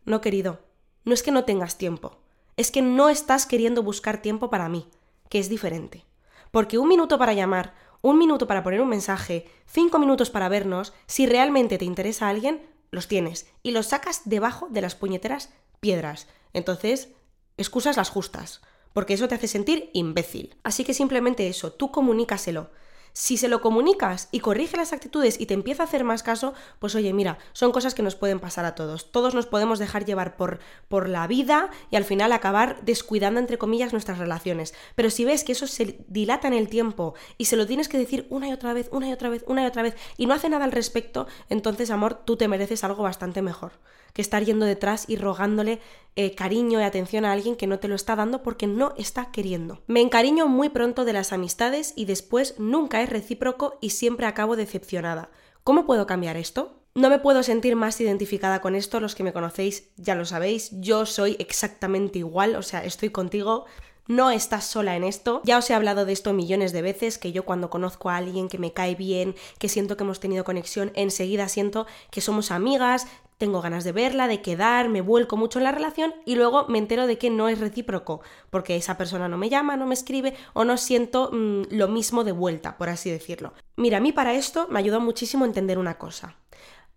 No, 0.04 0.20
querido, 0.20 0.60
no 1.06 1.14
es 1.14 1.22
que 1.22 1.30
no 1.30 1.44
tengas 1.44 1.78
tiempo, 1.78 2.18
es 2.58 2.70
que 2.70 2.82
no 2.82 3.08
estás 3.08 3.46
queriendo 3.46 3.82
buscar 3.82 4.20
tiempo 4.20 4.50
para 4.50 4.68
mí, 4.68 4.88
que 5.30 5.38
es 5.38 5.48
diferente. 5.48 6.04
Porque 6.50 6.76
un 6.76 6.86
minuto 6.86 7.18
para 7.18 7.32
llamar, 7.32 7.72
un 8.02 8.18
minuto 8.18 8.46
para 8.46 8.62
poner 8.62 8.82
un 8.82 8.90
mensaje, 8.90 9.48
cinco 9.66 9.98
minutos 9.98 10.28
para 10.28 10.50
vernos, 10.50 10.92
si 11.06 11.24
realmente 11.24 11.78
te 11.78 11.86
interesa 11.86 12.28
alguien, 12.28 12.60
los 12.90 13.08
tienes 13.08 13.50
y 13.62 13.70
los 13.70 13.86
sacas 13.86 14.20
debajo 14.26 14.68
de 14.68 14.82
las 14.82 14.94
puñeteras 14.94 15.48
piedras. 15.80 16.28
Entonces, 16.52 17.08
excusas 17.56 17.96
las 17.96 18.10
justas 18.10 18.60
porque 18.92 19.14
eso 19.14 19.28
te 19.28 19.34
hace 19.34 19.48
sentir 19.48 19.90
imbécil. 19.92 20.56
Así 20.62 20.84
que 20.84 20.94
simplemente 20.94 21.48
eso, 21.48 21.72
tú 21.72 21.90
comunícaselo. 21.90 22.70
Si 23.18 23.36
se 23.36 23.48
lo 23.48 23.60
comunicas 23.60 24.28
y 24.30 24.38
corrige 24.38 24.76
las 24.76 24.92
actitudes 24.92 25.40
y 25.40 25.46
te 25.46 25.54
empieza 25.54 25.82
a 25.82 25.86
hacer 25.86 26.04
más 26.04 26.22
caso, 26.22 26.54
pues 26.78 26.94
oye, 26.94 27.12
mira, 27.12 27.38
son 27.52 27.72
cosas 27.72 27.92
que 27.92 28.04
nos 28.04 28.14
pueden 28.14 28.38
pasar 28.38 28.64
a 28.64 28.76
todos. 28.76 29.10
Todos 29.10 29.34
nos 29.34 29.46
podemos 29.46 29.80
dejar 29.80 30.04
llevar 30.04 30.36
por, 30.36 30.60
por 30.86 31.08
la 31.08 31.26
vida 31.26 31.68
y 31.90 31.96
al 31.96 32.04
final 32.04 32.30
acabar 32.30 32.78
descuidando, 32.82 33.40
entre 33.40 33.58
comillas, 33.58 33.90
nuestras 33.90 34.18
relaciones. 34.18 34.72
Pero 34.94 35.10
si 35.10 35.24
ves 35.24 35.42
que 35.42 35.50
eso 35.50 35.66
se 35.66 35.98
dilata 36.06 36.46
en 36.46 36.54
el 36.54 36.68
tiempo 36.68 37.14
y 37.38 37.46
se 37.46 37.56
lo 37.56 37.66
tienes 37.66 37.88
que 37.88 37.98
decir 37.98 38.28
una 38.30 38.46
y 38.50 38.52
otra 38.52 38.72
vez, 38.72 38.88
una 38.92 39.08
y 39.08 39.12
otra 39.12 39.30
vez, 39.30 39.42
una 39.48 39.64
y 39.64 39.66
otra 39.66 39.82
vez 39.82 39.96
y 40.16 40.26
no 40.26 40.34
hace 40.34 40.48
nada 40.48 40.64
al 40.64 40.70
respecto, 40.70 41.26
entonces, 41.48 41.90
amor, 41.90 42.22
tú 42.24 42.36
te 42.36 42.46
mereces 42.46 42.84
algo 42.84 43.02
bastante 43.02 43.42
mejor 43.42 43.72
que 44.12 44.22
estar 44.22 44.44
yendo 44.44 44.66
detrás 44.66 45.04
y 45.08 45.16
rogándole 45.16 45.80
eh, 46.16 46.34
cariño 46.34 46.80
y 46.80 46.82
atención 46.82 47.24
a 47.24 47.30
alguien 47.30 47.54
que 47.54 47.68
no 47.68 47.78
te 47.78 47.86
lo 47.86 47.94
está 47.94 48.16
dando 48.16 48.42
porque 48.42 48.66
no 48.66 48.92
está 48.98 49.30
queriendo. 49.30 49.82
Me 49.86 50.00
encariño 50.00 50.48
muy 50.48 50.68
pronto 50.68 51.04
de 51.04 51.12
las 51.12 51.32
amistades 51.32 51.92
y 51.94 52.06
después 52.06 52.56
nunca 52.58 53.00
recíproco 53.08 53.78
y 53.80 53.90
siempre 53.90 54.26
acabo 54.26 54.56
decepcionada. 54.56 55.30
¿Cómo 55.64 55.86
puedo 55.86 56.06
cambiar 56.06 56.36
esto? 56.36 56.82
No 56.94 57.10
me 57.10 57.18
puedo 57.18 57.42
sentir 57.42 57.76
más 57.76 58.00
identificada 58.00 58.60
con 58.60 58.74
esto, 58.74 59.00
los 59.00 59.14
que 59.14 59.22
me 59.22 59.32
conocéis 59.32 59.90
ya 59.96 60.14
lo 60.14 60.24
sabéis, 60.24 60.70
yo 60.80 61.06
soy 61.06 61.36
exactamente 61.38 62.18
igual, 62.18 62.56
o 62.56 62.62
sea, 62.62 62.84
estoy 62.84 63.10
contigo 63.10 63.66
no 64.08 64.30
estás 64.30 64.64
sola 64.64 64.96
en 64.96 65.04
esto. 65.04 65.42
Ya 65.44 65.58
os 65.58 65.68
he 65.70 65.74
hablado 65.74 66.06
de 66.06 66.14
esto 66.14 66.32
millones 66.32 66.72
de 66.72 66.82
veces, 66.82 67.18
que 67.18 67.30
yo 67.30 67.44
cuando 67.44 67.70
conozco 67.70 68.08
a 68.10 68.16
alguien 68.16 68.48
que 68.48 68.58
me 68.58 68.72
cae 68.72 68.94
bien, 68.94 69.36
que 69.58 69.68
siento 69.68 69.96
que 69.96 70.04
hemos 70.04 70.18
tenido 70.18 70.44
conexión, 70.44 70.90
enseguida 70.94 71.48
siento 71.48 71.86
que 72.10 72.22
somos 72.22 72.50
amigas, 72.50 73.06
tengo 73.38 73.62
ganas 73.62 73.84
de 73.84 73.92
verla, 73.92 74.26
de 74.26 74.42
quedar, 74.42 74.88
me 74.88 75.00
vuelco 75.00 75.36
mucho 75.36 75.58
en 75.58 75.64
la 75.64 75.72
relación 75.72 76.12
y 76.26 76.34
luego 76.34 76.66
me 76.68 76.78
entero 76.78 77.06
de 77.06 77.18
que 77.18 77.30
no 77.30 77.48
es 77.48 77.60
recíproco, 77.60 78.20
porque 78.50 78.76
esa 78.76 78.98
persona 78.98 79.28
no 79.28 79.38
me 79.38 79.48
llama, 79.48 79.76
no 79.76 79.86
me 79.86 79.94
escribe 79.94 80.34
o 80.52 80.64
no 80.64 80.76
siento 80.76 81.30
mm, 81.32 81.62
lo 81.70 81.88
mismo 81.88 82.24
de 82.24 82.32
vuelta, 82.32 82.76
por 82.76 82.88
así 82.88 83.10
decirlo. 83.10 83.54
Mira, 83.76 83.98
a 83.98 84.00
mí 84.00 84.12
para 84.12 84.34
esto 84.34 84.66
me 84.68 84.80
ayudó 84.80 85.00
muchísimo 85.00 85.44
entender 85.44 85.78
una 85.78 85.98
cosa. 85.98 86.36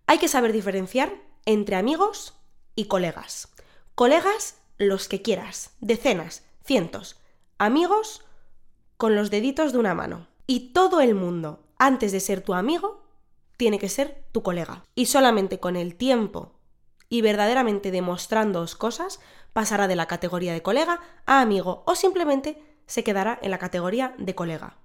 Hay 0.06 0.18
que 0.18 0.28
saber 0.28 0.52
diferenciar 0.52 1.14
entre 1.46 1.76
amigos 1.76 2.34
y 2.74 2.86
colegas. 2.86 3.48
Colegas, 3.94 4.58
los 4.78 5.06
que 5.06 5.22
quieras, 5.22 5.70
decenas, 5.80 6.44
cientos. 6.64 7.20
Amigos, 7.58 8.24
con 8.96 9.14
los 9.14 9.30
deditos 9.30 9.72
de 9.72 9.78
una 9.78 9.94
mano. 9.94 10.26
Y 10.48 10.72
todo 10.72 11.00
el 11.00 11.14
mundo, 11.14 11.60
antes 11.78 12.10
de 12.10 12.18
ser 12.18 12.40
tu 12.40 12.54
amigo, 12.54 13.01
tiene 13.56 13.78
que 13.78 13.88
ser 13.88 14.24
tu 14.32 14.42
colega. 14.42 14.84
Y 14.94 15.06
solamente 15.06 15.60
con 15.60 15.76
el 15.76 15.94
tiempo 15.96 16.52
y 17.08 17.20
verdaderamente 17.20 17.90
demostrándoos 17.90 18.74
cosas, 18.74 19.20
pasará 19.52 19.86
de 19.86 19.96
la 19.96 20.06
categoría 20.06 20.52
de 20.54 20.62
colega 20.62 21.00
a 21.26 21.40
amigo 21.40 21.82
o 21.86 21.94
simplemente 21.94 22.62
se 22.86 23.04
quedará 23.04 23.38
en 23.42 23.50
la 23.50 23.58
categoría 23.58 24.14
de 24.18 24.34
colega. 24.34 24.78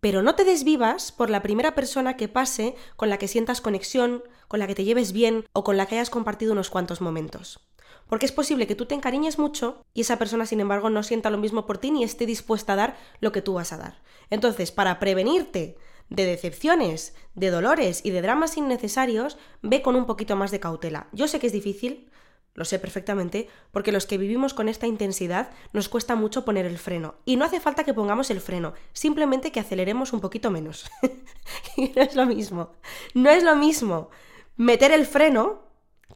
Pero 0.00 0.22
no 0.22 0.34
te 0.34 0.44
desvivas 0.44 1.12
por 1.12 1.30
la 1.30 1.42
primera 1.42 1.76
persona 1.76 2.16
que 2.16 2.26
pase 2.26 2.74
con 2.96 3.08
la 3.08 3.18
que 3.18 3.28
sientas 3.28 3.60
conexión, 3.60 4.24
con 4.48 4.58
la 4.58 4.66
que 4.66 4.74
te 4.74 4.84
lleves 4.84 5.12
bien 5.12 5.44
o 5.52 5.62
con 5.62 5.76
la 5.76 5.86
que 5.86 5.94
hayas 5.94 6.10
compartido 6.10 6.52
unos 6.52 6.70
cuantos 6.70 7.00
momentos. 7.00 7.60
Porque 8.08 8.26
es 8.26 8.32
posible 8.32 8.66
que 8.66 8.74
tú 8.74 8.86
te 8.86 8.96
encariñes 8.96 9.38
mucho 9.38 9.84
y 9.94 10.00
esa 10.00 10.18
persona, 10.18 10.44
sin 10.44 10.60
embargo, 10.60 10.90
no 10.90 11.04
sienta 11.04 11.30
lo 11.30 11.38
mismo 11.38 11.64
por 11.64 11.78
ti 11.78 11.92
ni 11.92 12.02
esté 12.02 12.26
dispuesta 12.26 12.72
a 12.72 12.76
dar 12.76 12.96
lo 13.20 13.30
que 13.30 13.42
tú 13.42 13.54
vas 13.54 13.72
a 13.72 13.78
dar. 13.78 14.02
Entonces, 14.28 14.72
para 14.72 14.98
prevenirte 14.98 15.76
de 16.10 16.26
decepciones, 16.26 17.14
de 17.34 17.50
dolores 17.50 18.00
y 18.04 18.10
de 18.10 18.22
dramas 18.22 18.56
innecesarios, 18.56 19.38
ve 19.62 19.82
con 19.82 19.96
un 19.96 20.06
poquito 20.06 20.36
más 20.36 20.50
de 20.50 20.60
cautela. 20.60 21.08
Yo 21.12 21.28
sé 21.28 21.40
que 21.40 21.46
es 21.46 21.52
difícil, 21.52 22.10
lo 22.54 22.64
sé 22.64 22.78
perfectamente, 22.78 23.48
porque 23.70 23.92
los 23.92 24.06
que 24.06 24.18
vivimos 24.18 24.52
con 24.52 24.68
esta 24.68 24.86
intensidad 24.86 25.50
nos 25.72 25.88
cuesta 25.88 26.16
mucho 26.16 26.44
poner 26.44 26.66
el 26.66 26.78
freno. 26.78 27.14
Y 27.24 27.36
no 27.36 27.44
hace 27.44 27.60
falta 27.60 27.84
que 27.84 27.94
pongamos 27.94 28.30
el 28.30 28.40
freno, 28.40 28.74
simplemente 28.92 29.52
que 29.52 29.60
aceleremos 29.60 30.12
un 30.12 30.20
poquito 30.20 30.50
menos. 30.50 30.90
no 31.76 32.02
es 32.02 32.14
lo 32.14 32.26
mismo. 32.26 32.72
No 33.14 33.30
es 33.30 33.42
lo 33.42 33.56
mismo 33.56 34.10
meter 34.56 34.92
el 34.92 35.06
freno 35.06 35.71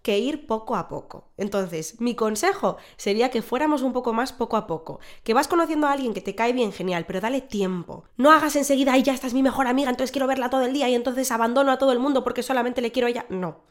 que 0.06 0.20
ir 0.20 0.46
poco 0.46 0.76
a 0.76 0.86
poco. 0.86 1.32
Entonces, 1.36 2.00
mi 2.00 2.14
consejo 2.14 2.76
sería 2.96 3.28
que 3.32 3.42
fuéramos 3.42 3.82
un 3.82 3.92
poco 3.92 4.12
más 4.12 4.32
poco 4.32 4.56
a 4.56 4.68
poco. 4.68 5.00
Que 5.24 5.34
vas 5.34 5.48
conociendo 5.48 5.88
a 5.88 5.90
alguien 5.90 6.14
que 6.14 6.20
te 6.20 6.36
cae 6.36 6.52
bien, 6.52 6.72
genial, 6.72 7.06
pero 7.08 7.20
dale 7.20 7.40
tiempo. 7.40 8.04
No 8.16 8.30
hagas 8.30 8.54
enseguida, 8.54 8.92
ay, 8.92 9.02
ya 9.02 9.12
estás 9.12 9.34
mi 9.34 9.42
mejor 9.42 9.66
amiga, 9.66 9.90
entonces 9.90 10.12
quiero 10.12 10.28
verla 10.28 10.48
todo 10.48 10.64
el 10.64 10.72
día 10.72 10.88
y 10.88 10.94
entonces 10.94 11.32
abandono 11.32 11.72
a 11.72 11.78
todo 11.78 11.90
el 11.90 11.98
mundo 11.98 12.22
porque 12.22 12.44
solamente 12.44 12.82
le 12.82 12.92
quiero 12.92 13.08
a 13.08 13.10
ella. 13.10 13.26
No. 13.30 13.64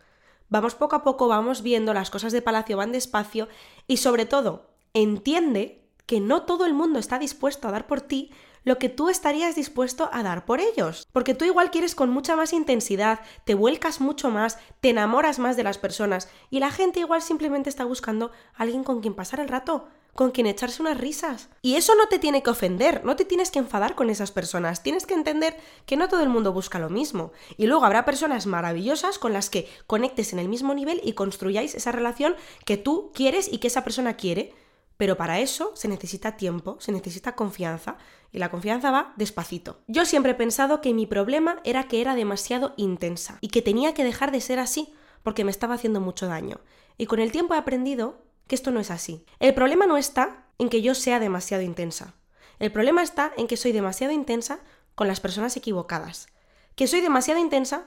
Vamos 0.49 0.75
poco 0.75 0.97
a 0.97 1.03
poco, 1.05 1.29
vamos 1.29 1.61
viendo, 1.61 1.93
las 1.93 2.09
cosas 2.09 2.33
de 2.33 2.41
palacio 2.41 2.75
van 2.75 2.91
despacio 2.91 3.47
y 3.87 3.95
sobre 3.95 4.25
todo, 4.25 4.71
entiende 4.93 5.84
que 6.05 6.19
no 6.19 6.43
todo 6.43 6.65
el 6.65 6.73
mundo 6.73 6.99
está 6.99 7.19
dispuesto 7.19 7.67
a 7.67 7.71
dar 7.71 7.87
por 7.87 8.01
ti 8.01 8.31
lo 8.65 8.79
que 8.79 8.89
tú 8.89 9.09
estarías 9.09 9.55
dispuesto 9.55 10.09
a 10.11 10.23
dar 10.23 10.43
por 10.45 10.59
ellos. 10.59 11.07
Porque 11.13 11.35
tú 11.35 11.45
igual 11.45 11.71
quieres 11.71 11.95
con 11.95 12.09
mucha 12.09 12.35
más 12.35 12.51
intensidad, 12.51 13.21
te 13.45 13.53
vuelcas 13.53 14.01
mucho 14.01 14.31
más, 14.31 14.57
te 14.81 14.89
enamoras 14.89 15.39
más 15.39 15.55
de 15.55 15.63
las 15.63 15.77
personas 15.77 16.29
y 16.49 16.59
la 16.59 16.71
gente 16.71 16.99
igual 16.99 17.21
simplemente 17.21 17.69
está 17.69 17.85
buscando 17.85 18.31
a 18.55 18.63
alguien 18.63 18.83
con 18.83 19.01
quien 19.01 19.13
pasar 19.13 19.39
el 19.39 19.47
rato, 19.47 19.87
con 20.15 20.31
quien 20.31 20.47
echarse 20.47 20.81
unas 20.81 20.97
risas. 20.97 21.49
Y 21.61 21.75
eso 21.75 21.93
no 21.95 22.07
te 22.07 22.17
tiene 22.17 22.41
que 22.41 22.49
ofender, 22.49 23.05
no 23.05 23.15
te 23.15 23.25
tienes 23.25 23.51
que 23.51 23.59
enfadar 23.59 23.93
con 23.93 24.09
esas 24.09 24.31
personas, 24.31 24.81
tienes 24.81 25.05
que 25.05 25.13
entender 25.13 25.55
que 25.85 25.97
no 25.97 26.09
todo 26.09 26.23
el 26.23 26.29
mundo 26.29 26.51
busca 26.51 26.79
lo 26.79 26.89
mismo. 26.89 27.33
Y 27.57 27.67
luego 27.67 27.85
habrá 27.85 28.03
personas 28.03 28.47
maravillosas 28.47 29.19
con 29.19 29.31
las 29.33 29.51
que 29.51 29.69
conectes 29.85 30.33
en 30.33 30.39
el 30.39 30.49
mismo 30.49 30.73
nivel 30.73 31.01
y 31.03 31.13
construyáis 31.13 31.75
esa 31.75 31.91
relación 31.91 32.35
que 32.65 32.77
tú 32.77 33.11
quieres 33.13 33.51
y 33.51 33.59
que 33.59 33.67
esa 33.67 33.83
persona 33.83 34.15
quiere. 34.15 34.55
Pero 34.97 35.17
para 35.17 35.39
eso 35.39 35.71
se 35.75 35.87
necesita 35.87 36.37
tiempo, 36.37 36.77
se 36.79 36.91
necesita 36.91 37.35
confianza 37.35 37.97
y 38.31 38.39
la 38.39 38.49
confianza 38.49 38.91
va 38.91 39.13
despacito. 39.17 39.81
Yo 39.87 40.05
siempre 40.05 40.31
he 40.31 40.35
pensado 40.35 40.81
que 40.81 40.93
mi 40.93 41.05
problema 41.05 41.59
era 41.63 41.87
que 41.87 42.01
era 42.01 42.15
demasiado 42.15 42.73
intensa 42.77 43.37
y 43.41 43.49
que 43.49 43.61
tenía 43.61 43.93
que 43.93 44.03
dejar 44.03 44.31
de 44.31 44.41
ser 44.41 44.59
así 44.59 44.93
porque 45.23 45.43
me 45.43 45.51
estaba 45.51 45.75
haciendo 45.75 45.99
mucho 45.99 46.27
daño. 46.27 46.61
Y 46.97 47.07
con 47.07 47.19
el 47.19 47.31
tiempo 47.31 47.55
he 47.55 47.57
aprendido 47.57 48.21
que 48.47 48.55
esto 48.55 48.71
no 48.71 48.79
es 48.79 48.91
así. 48.91 49.25
El 49.39 49.53
problema 49.53 49.85
no 49.85 49.97
está 49.97 50.45
en 50.57 50.69
que 50.69 50.81
yo 50.81 50.95
sea 50.95 51.19
demasiado 51.19 51.63
intensa. 51.63 52.13
El 52.59 52.71
problema 52.71 53.03
está 53.03 53.33
en 53.35 53.47
que 53.47 53.57
soy 53.57 53.71
demasiado 53.73 54.13
intensa 54.13 54.59
con 54.93 55.07
las 55.07 55.19
personas 55.19 55.57
equivocadas. 55.57 56.27
Que 56.75 56.87
soy 56.87 57.01
demasiado 57.01 57.39
intensa 57.39 57.85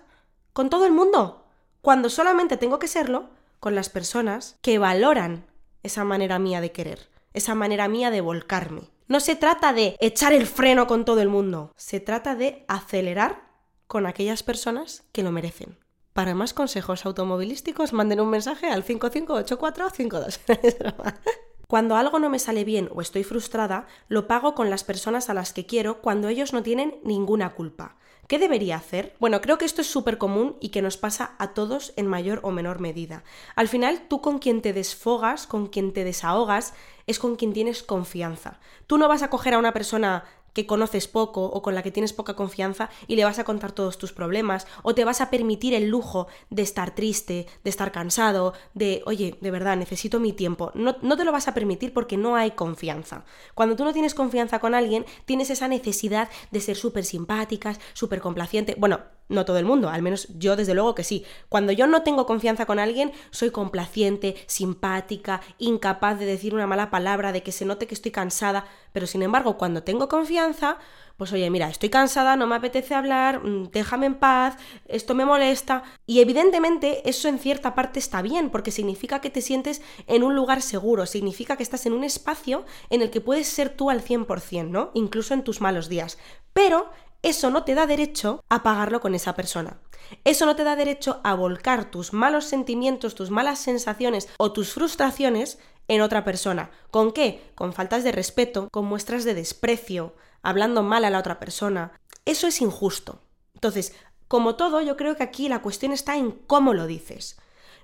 con 0.53 0.69
todo 0.69 0.85
el 0.85 0.93
mundo, 0.93 1.47
cuando 1.81 2.11
solamente 2.11 2.57
tengo 2.57 2.79
que 2.79 2.89
serlo 2.89 3.31
con 3.61 3.75
las 3.75 3.89
personas 3.89 4.59
que 4.61 4.79
valoran 4.79 5.47
esa 5.83 6.05
manera 6.05 6.39
mía 6.39 6.61
de 6.61 6.73
querer, 6.73 7.09
esa 7.33 7.55
manera 7.55 7.89
mía 7.89 8.11
de 8.11 8.21
volcarme. 8.21 8.91
No 9.07 9.21
se 9.21 9.37
trata 9.37 9.73
de 9.73 9.97
echar 10.01 10.33
el 10.33 10.47
freno 10.47 10.87
con 10.87 11.05
todo 11.05 11.21
el 11.21 11.29
mundo, 11.29 11.73
se 11.77 12.01
trata 12.01 12.35
de 12.35 12.65
acelerar 12.69 13.49
con 13.87 14.07
aquellas 14.07 14.43
personas 14.43 15.05
que 15.13 15.23
lo 15.23 15.33
merecen. 15.33 15.79
Para 16.13 16.35
más 16.35 16.53
consejos 16.53 17.07
automovilísticos, 17.07 17.93
manden 17.93 18.21
un 18.21 18.31
mensaje 18.31 18.69
al 18.69 18.83
558452. 18.83 20.41
Cuando 21.69 21.97
algo 21.97 22.19
no 22.19 22.31
me 22.31 22.39
sale 22.39 22.65
bien 22.65 22.89
o 22.95 23.03
estoy 23.03 23.25
frustrada, 23.25 23.87
lo 24.09 24.27
pago 24.27 24.55
con 24.55 24.71
las 24.71 24.85
personas 24.85 25.29
a 25.29 25.35
las 25.35 25.53
que 25.53 25.67
quiero 25.67 26.01
cuando 26.01 26.29
ellos 26.29 26.55
no 26.55 26.63
tienen 26.63 26.99
ninguna 27.05 27.55
culpa. 27.55 27.99
¿Qué 28.29 28.39
debería 28.39 28.77
hacer? 28.77 29.17
Bueno, 29.21 29.41
creo 29.41 29.57
que 29.57 29.65
esto 29.65 29.81
es 29.81 29.87
súper 29.87 30.19
común 30.19 30.59
y 30.61 30.69
que 30.69 30.83
nos 30.83 30.99
pasa 30.99 31.35
a 31.39 31.55
todos 31.55 31.95
en 31.97 32.07
mayor 32.07 32.41
o 32.43 32.51
menor 32.51 32.79
medida. 32.79 33.25
Al 33.57 33.69
final, 33.69 34.03
tú 34.07 34.21
con 34.21 34.39
quien 34.39 34.61
te 34.61 34.75
desfogas, 34.75 35.47
con 35.47 35.67
quien 35.67 35.95
te 35.95 36.05
desahogas, 36.05 36.75
es 37.07 37.19
con 37.19 37.37
quien 37.37 37.55
tienes 37.55 37.83
confianza. 37.83 38.61
Tú 38.87 38.99
no 38.99 39.09
vas 39.09 39.23
a 39.23 39.31
coger 39.31 39.55
a 39.55 39.59
una 39.59 39.73
persona 39.73 40.25
que 40.59 40.67
conoces 40.67 41.07
poco 41.07 41.45
o 41.45 41.63
con 41.63 41.77
la 41.77 41.85
que 41.85 41.93
tienes 41.93 42.13
poca 42.13 42.35
confianza 42.35 42.91
y 43.07 43.15
le 43.15 43.23
vas 43.23 43.39
a 43.39 43.45
contar 43.45 43.71
todos 43.71 43.97
tus 43.97 44.13
problemas 44.13 44.67
o 44.83 44.93
te 44.93 45.05
vas 45.05 45.21
a 45.21 45.31
permitir 45.31 45.73
el 45.73 45.87
lujo 45.87 46.27
de 46.51 46.63
estar 46.63 46.97
triste, 46.97 47.47
de 47.63 47.71
estar 47.71 47.93
cansado, 47.93 48.55
de, 48.75 49.05
oye, 49.07 49.39
de 49.41 49.53
verdad, 49.53 49.77
necesito 49.77 50.19
mi 50.19 50.33
tiempo. 50.33 50.73
No, 50.75 50.97
no 51.01 51.17
te 51.17 51.25
lo 51.25 51.31
vas 51.31 51.47
a 51.47 51.55
permitir 51.55 51.93
porque 51.93 52.17
no 52.17 52.35
hay 52.35 52.51
confianza. 52.51 53.25
Cuando 53.55 53.77
tú 53.77 53.85
no 53.85 53.93
tienes 53.93 54.17
confianza 54.17 54.59
con 54.59 54.75
alguien, 54.75 55.07
tienes 55.27 55.49
esa 55.51 55.69
necesidad 55.69 56.29
de 56.51 56.61
ser 56.61 56.77
súper 56.77 57.05
simpáticas, 57.05 57.79
súper 57.93 58.21
complaciente. 58.21 58.75
Bueno, 58.77 58.99
no 59.29 59.45
todo 59.45 59.59
el 59.59 59.65
mundo, 59.65 59.89
al 59.89 60.03
menos 60.03 60.29
yo 60.39 60.57
desde 60.57 60.75
luego 60.75 60.95
que 60.95 61.05
sí. 61.05 61.25
Cuando 61.49 61.73
yo 61.73 61.87
no 61.87 62.03
tengo 62.03 62.27
confianza 62.27 62.67
con 62.67 62.79
alguien, 62.79 63.13
soy 63.31 63.51
complaciente, 63.51 64.37
simpática, 64.47 65.41
incapaz 65.59 66.19
de 66.19 66.27
decir 66.27 66.55
una 66.55 66.67
mala 66.67 66.91
palabra, 66.91 67.33
de 67.33 67.43
que 67.43 67.53
se 67.53 67.65
note 67.65 67.87
que 67.87 67.95
estoy 67.95 68.11
cansada, 68.11 68.67
pero 68.93 69.07
sin 69.07 69.23
embargo, 69.23 69.59
cuando 69.59 69.83
tengo 69.83 70.09
confianza, 70.09 70.79
pues 71.19 71.33
oye, 71.33 71.51
mira, 71.51 71.69
estoy 71.69 71.89
cansada, 71.89 72.37
no 72.37 72.47
me 72.47 72.55
apetece 72.55 72.95
hablar, 72.95 73.45
mm, 73.45 73.71
déjame 73.73 74.07
en 74.07 74.15
paz, 74.15 74.57
esto 74.87 75.17
me 75.17 75.25
molesta. 75.25 75.83
Y 76.07 76.21
evidentemente 76.21 77.09
eso 77.11 77.29
en 77.29 77.41
cierta 77.41 77.75
parte 77.75 77.99
está 77.99 78.23
bien, 78.23 78.51
porque 78.51 78.71
significa 78.71 79.21
que 79.21 79.29
te 79.29 79.43
sientes 79.43 79.83
en 80.07 80.23
un 80.23 80.37
lugar 80.37 80.63
seguro, 80.63 81.07
significa 81.07 81.57
que 81.57 81.65
estás 81.65 81.87
en 81.87 81.93
un 81.93 82.05
espacio 82.05 82.65
en 82.89 83.03
el 83.03 83.11
que 83.11 83.21
puedes 83.21 83.49
ser 83.49 83.71
tú 83.71 83.91
al 83.91 84.01
100%, 84.01 84.71
¿no? 84.71 84.93
Incluso 84.95 85.35
en 85.35 85.43
tus 85.43 85.61
malos 85.61 85.89
días. 85.89 86.19
Pero 86.53 86.89
eso 87.29 87.51
no 87.51 87.65
te 87.65 87.75
da 87.75 87.87
derecho 87.87 88.43
a 88.49 88.63
pagarlo 88.63 89.01
con 89.01 89.15
esa 89.15 89.35
persona. 89.35 89.79
Eso 90.25 90.47
no 90.47 90.57
te 90.57 90.65
da 90.65 90.77
derecho 90.77 91.21
a 91.23 91.35
volcar 91.35 91.91
tus 91.91 92.13
malos 92.13 92.47
sentimientos, 92.47 93.15
tus 93.15 93.31
malas 93.31 93.59
sensaciones 93.59 94.29
o 94.39 94.53
tus 94.53 94.73
frustraciones 94.73 95.59
en 95.89 96.01
otra 96.01 96.25
persona. 96.25 96.71
¿Con 96.91 97.13
qué? 97.13 97.53
Con 97.55 97.73
faltas 97.73 98.05
de 98.05 98.13
respeto, 98.13 98.69
con 98.71 98.87
muestras 98.87 99.25
de 99.25 99.35
desprecio, 99.35 100.15
hablando 100.43 100.83
mal 100.83 101.05
a 101.05 101.11
la 101.11 101.19
otra 101.19 101.39
persona. 101.39 101.93
Eso 102.25 102.47
es 102.47 102.61
injusto. 102.63 103.21
Entonces, 103.55 103.95
como 104.27 104.57
todo, 104.57 104.81
yo 104.81 104.97
creo 104.97 105.17
que 105.17 105.23
aquí 105.23 105.49
la 105.49 105.63
cuestión 105.63 105.93
está 105.93 106.17
en 106.17 106.31
cómo 106.31 106.75
lo 106.75 106.87
dices. 106.87 107.39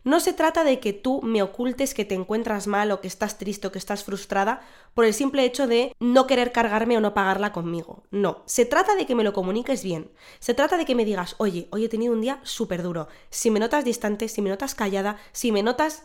No 0.04 0.20
se 0.20 0.34
trata 0.34 0.64
de 0.64 0.80
que 0.80 0.92
tú 0.92 1.22
me 1.22 1.42
ocultes 1.42 1.94
que 1.94 2.04
te 2.04 2.14
encuentras 2.14 2.66
mal 2.66 2.92
o 2.92 3.00
que 3.00 3.08
estás 3.08 3.38
triste 3.38 3.66
o 3.66 3.72
que 3.72 3.78
estás 3.78 4.04
frustrada 4.04 4.60
por 4.92 5.06
el 5.06 5.14
simple 5.14 5.44
hecho 5.44 5.66
de 5.66 5.96
no 5.98 6.26
querer 6.26 6.52
cargarme 6.52 6.98
o 6.98 7.00
no 7.00 7.14
pagarla 7.14 7.52
conmigo. 7.52 8.04
No, 8.10 8.42
se 8.44 8.66
trata 8.66 8.96
de 8.96 9.06
que 9.06 9.14
me 9.14 9.24
lo 9.24 9.32
comuniques 9.32 9.82
bien. 9.82 10.10
Se 10.40 10.52
trata 10.52 10.76
de 10.76 10.84
que 10.84 10.94
me 10.94 11.06
digas, 11.06 11.36
oye, 11.38 11.68
hoy 11.70 11.86
he 11.86 11.88
tenido 11.88 12.12
un 12.12 12.20
día 12.20 12.38
súper 12.42 12.82
duro. 12.82 13.08
Si 13.30 13.50
me 13.50 13.60
notas 13.60 13.84
distante, 13.84 14.28
si 14.28 14.42
me 14.42 14.50
notas 14.50 14.74
callada, 14.74 15.16
si 15.32 15.52
me 15.52 15.62
notas 15.62 16.04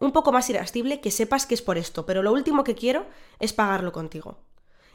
un 0.00 0.10
poco 0.10 0.32
más 0.32 0.50
irascible, 0.50 1.00
que 1.00 1.12
sepas 1.12 1.46
que 1.46 1.54
es 1.54 1.62
por 1.62 1.78
esto, 1.78 2.06
pero 2.06 2.22
lo 2.24 2.32
último 2.32 2.64
que 2.64 2.74
quiero 2.74 3.06
es 3.38 3.52
pagarlo 3.52 3.92
contigo. 3.92 4.38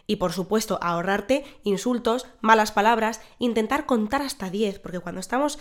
Y 0.05 0.17
por 0.17 0.33
supuesto, 0.33 0.79
ahorrarte 0.81 1.45
insultos, 1.63 2.27
malas 2.41 2.73
palabras, 2.73 3.21
intentar 3.39 3.85
contar 3.85 4.21
hasta 4.21 4.49
10, 4.49 4.79
porque 4.79 4.99
cuando 4.99 5.21
estamos 5.21 5.59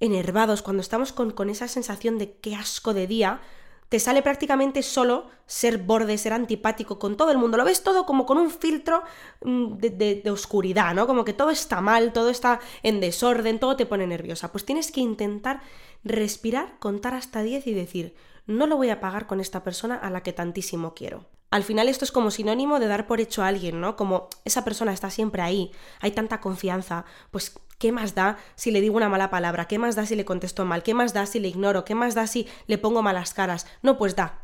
enervados, 0.00 0.62
cuando 0.62 0.80
estamos 0.80 1.12
con, 1.12 1.30
con 1.30 1.50
esa 1.50 1.68
sensación 1.68 2.18
de 2.18 2.36
qué 2.38 2.54
asco 2.54 2.94
de 2.94 3.06
día, 3.06 3.40
te 3.88 4.00
sale 4.00 4.22
prácticamente 4.22 4.82
solo 4.82 5.26
ser 5.46 5.78
borde, 5.78 6.18
ser 6.18 6.32
antipático 6.32 6.98
con 6.98 7.16
todo 7.16 7.30
el 7.30 7.38
mundo. 7.38 7.56
Lo 7.56 7.64
ves 7.64 7.82
todo 7.82 8.06
como 8.06 8.26
con 8.26 8.38
un 8.38 8.50
filtro 8.50 9.02
mm, 9.44 9.74
de, 9.76 10.20
de, 10.24 10.30
oscuridad, 10.30 10.94
¿no? 10.94 11.06
Como 11.06 11.24
que 11.24 11.32
todo 11.32 11.50
está 11.50 11.80
mal, 11.80 12.12
todo 12.12 12.30
está 12.30 12.60
en 12.82 13.00
desorden, 13.00 13.60
todo 13.60 13.76
te 13.76 13.86
pone 13.86 14.06
nerviosa. 14.06 14.50
Pues 14.50 14.64
tienes 14.64 14.90
que 14.90 15.00
intentar 15.00 15.60
respirar, 16.02 16.78
contar 16.78 17.14
hasta 17.14 17.42
10 17.42 17.66
y 17.66 17.74
decir, 17.74 18.14
no 18.46 18.66
lo 18.66 18.76
voy 18.76 18.90
a 18.90 19.00
pagar 19.00 19.26
con 19.26 19.40
esta 19.40 19.62
persona 19.62 19.96
a 19.96 20.10
la 20.10 20.22
que 20.22 20.32
tantísimo 20.32 20.94
quiero. 20.94 21.26
Al 21.50 21.62
final 21.62 21.88
esto 21.88 22.04
es 22.04 22.12
como 22.12 22.30
sinónimo 22.30 22.80
de 22.80 22.88
dar 22.88 23.06
por 23.06 23.20
hecho 23.20 23.42
a 23.42 23.48
alguien, 23.48 23.80
¿no? 23.80 23.96
Como 23.96 24.28
esa 24.44 24.64
persona 24.64 24.92
está 24.92 25.10
siempre 25.10 25.40
ahí, 25.40 25.70
hay 26.00 26.10
tanta 26.10 26.40
confianza, 26.40 27.04
pues 27.30 27.54
¿qué 27.78 27.92
más 27.92 28.14
da 28.14 28.38
si 28.56 28.70
le 28.70 28.80
digo 28.80 28.96
una 28.96 29.08
mala 29.08 29.30
palabra? 29.30 29.66
¿Qué 29.66 29.78
más 29.78 29.94
da 29.94 30.04
si 30.04 30.16
le 30.16 30.24
contesto 30.24 30.64
mal? 30.64 30.82
¿Qué 30.82 30.94
más 30.94 31.12
da 31.14 31.26
si 31.26 31.38
le 31.38 31.48
ignoro? 31.48 31.84
¿Qué 31.84 31.94
más 31.94 32.14
da 32.14 32.26
si 32.26 32.48
le 32.66 32.78
pongo 32.78 33.02
malas 33.02 33.34
caras? 33.34 33.66
No, 33.82 33.96
pues 33.98 34.16
da. 34.16 34.40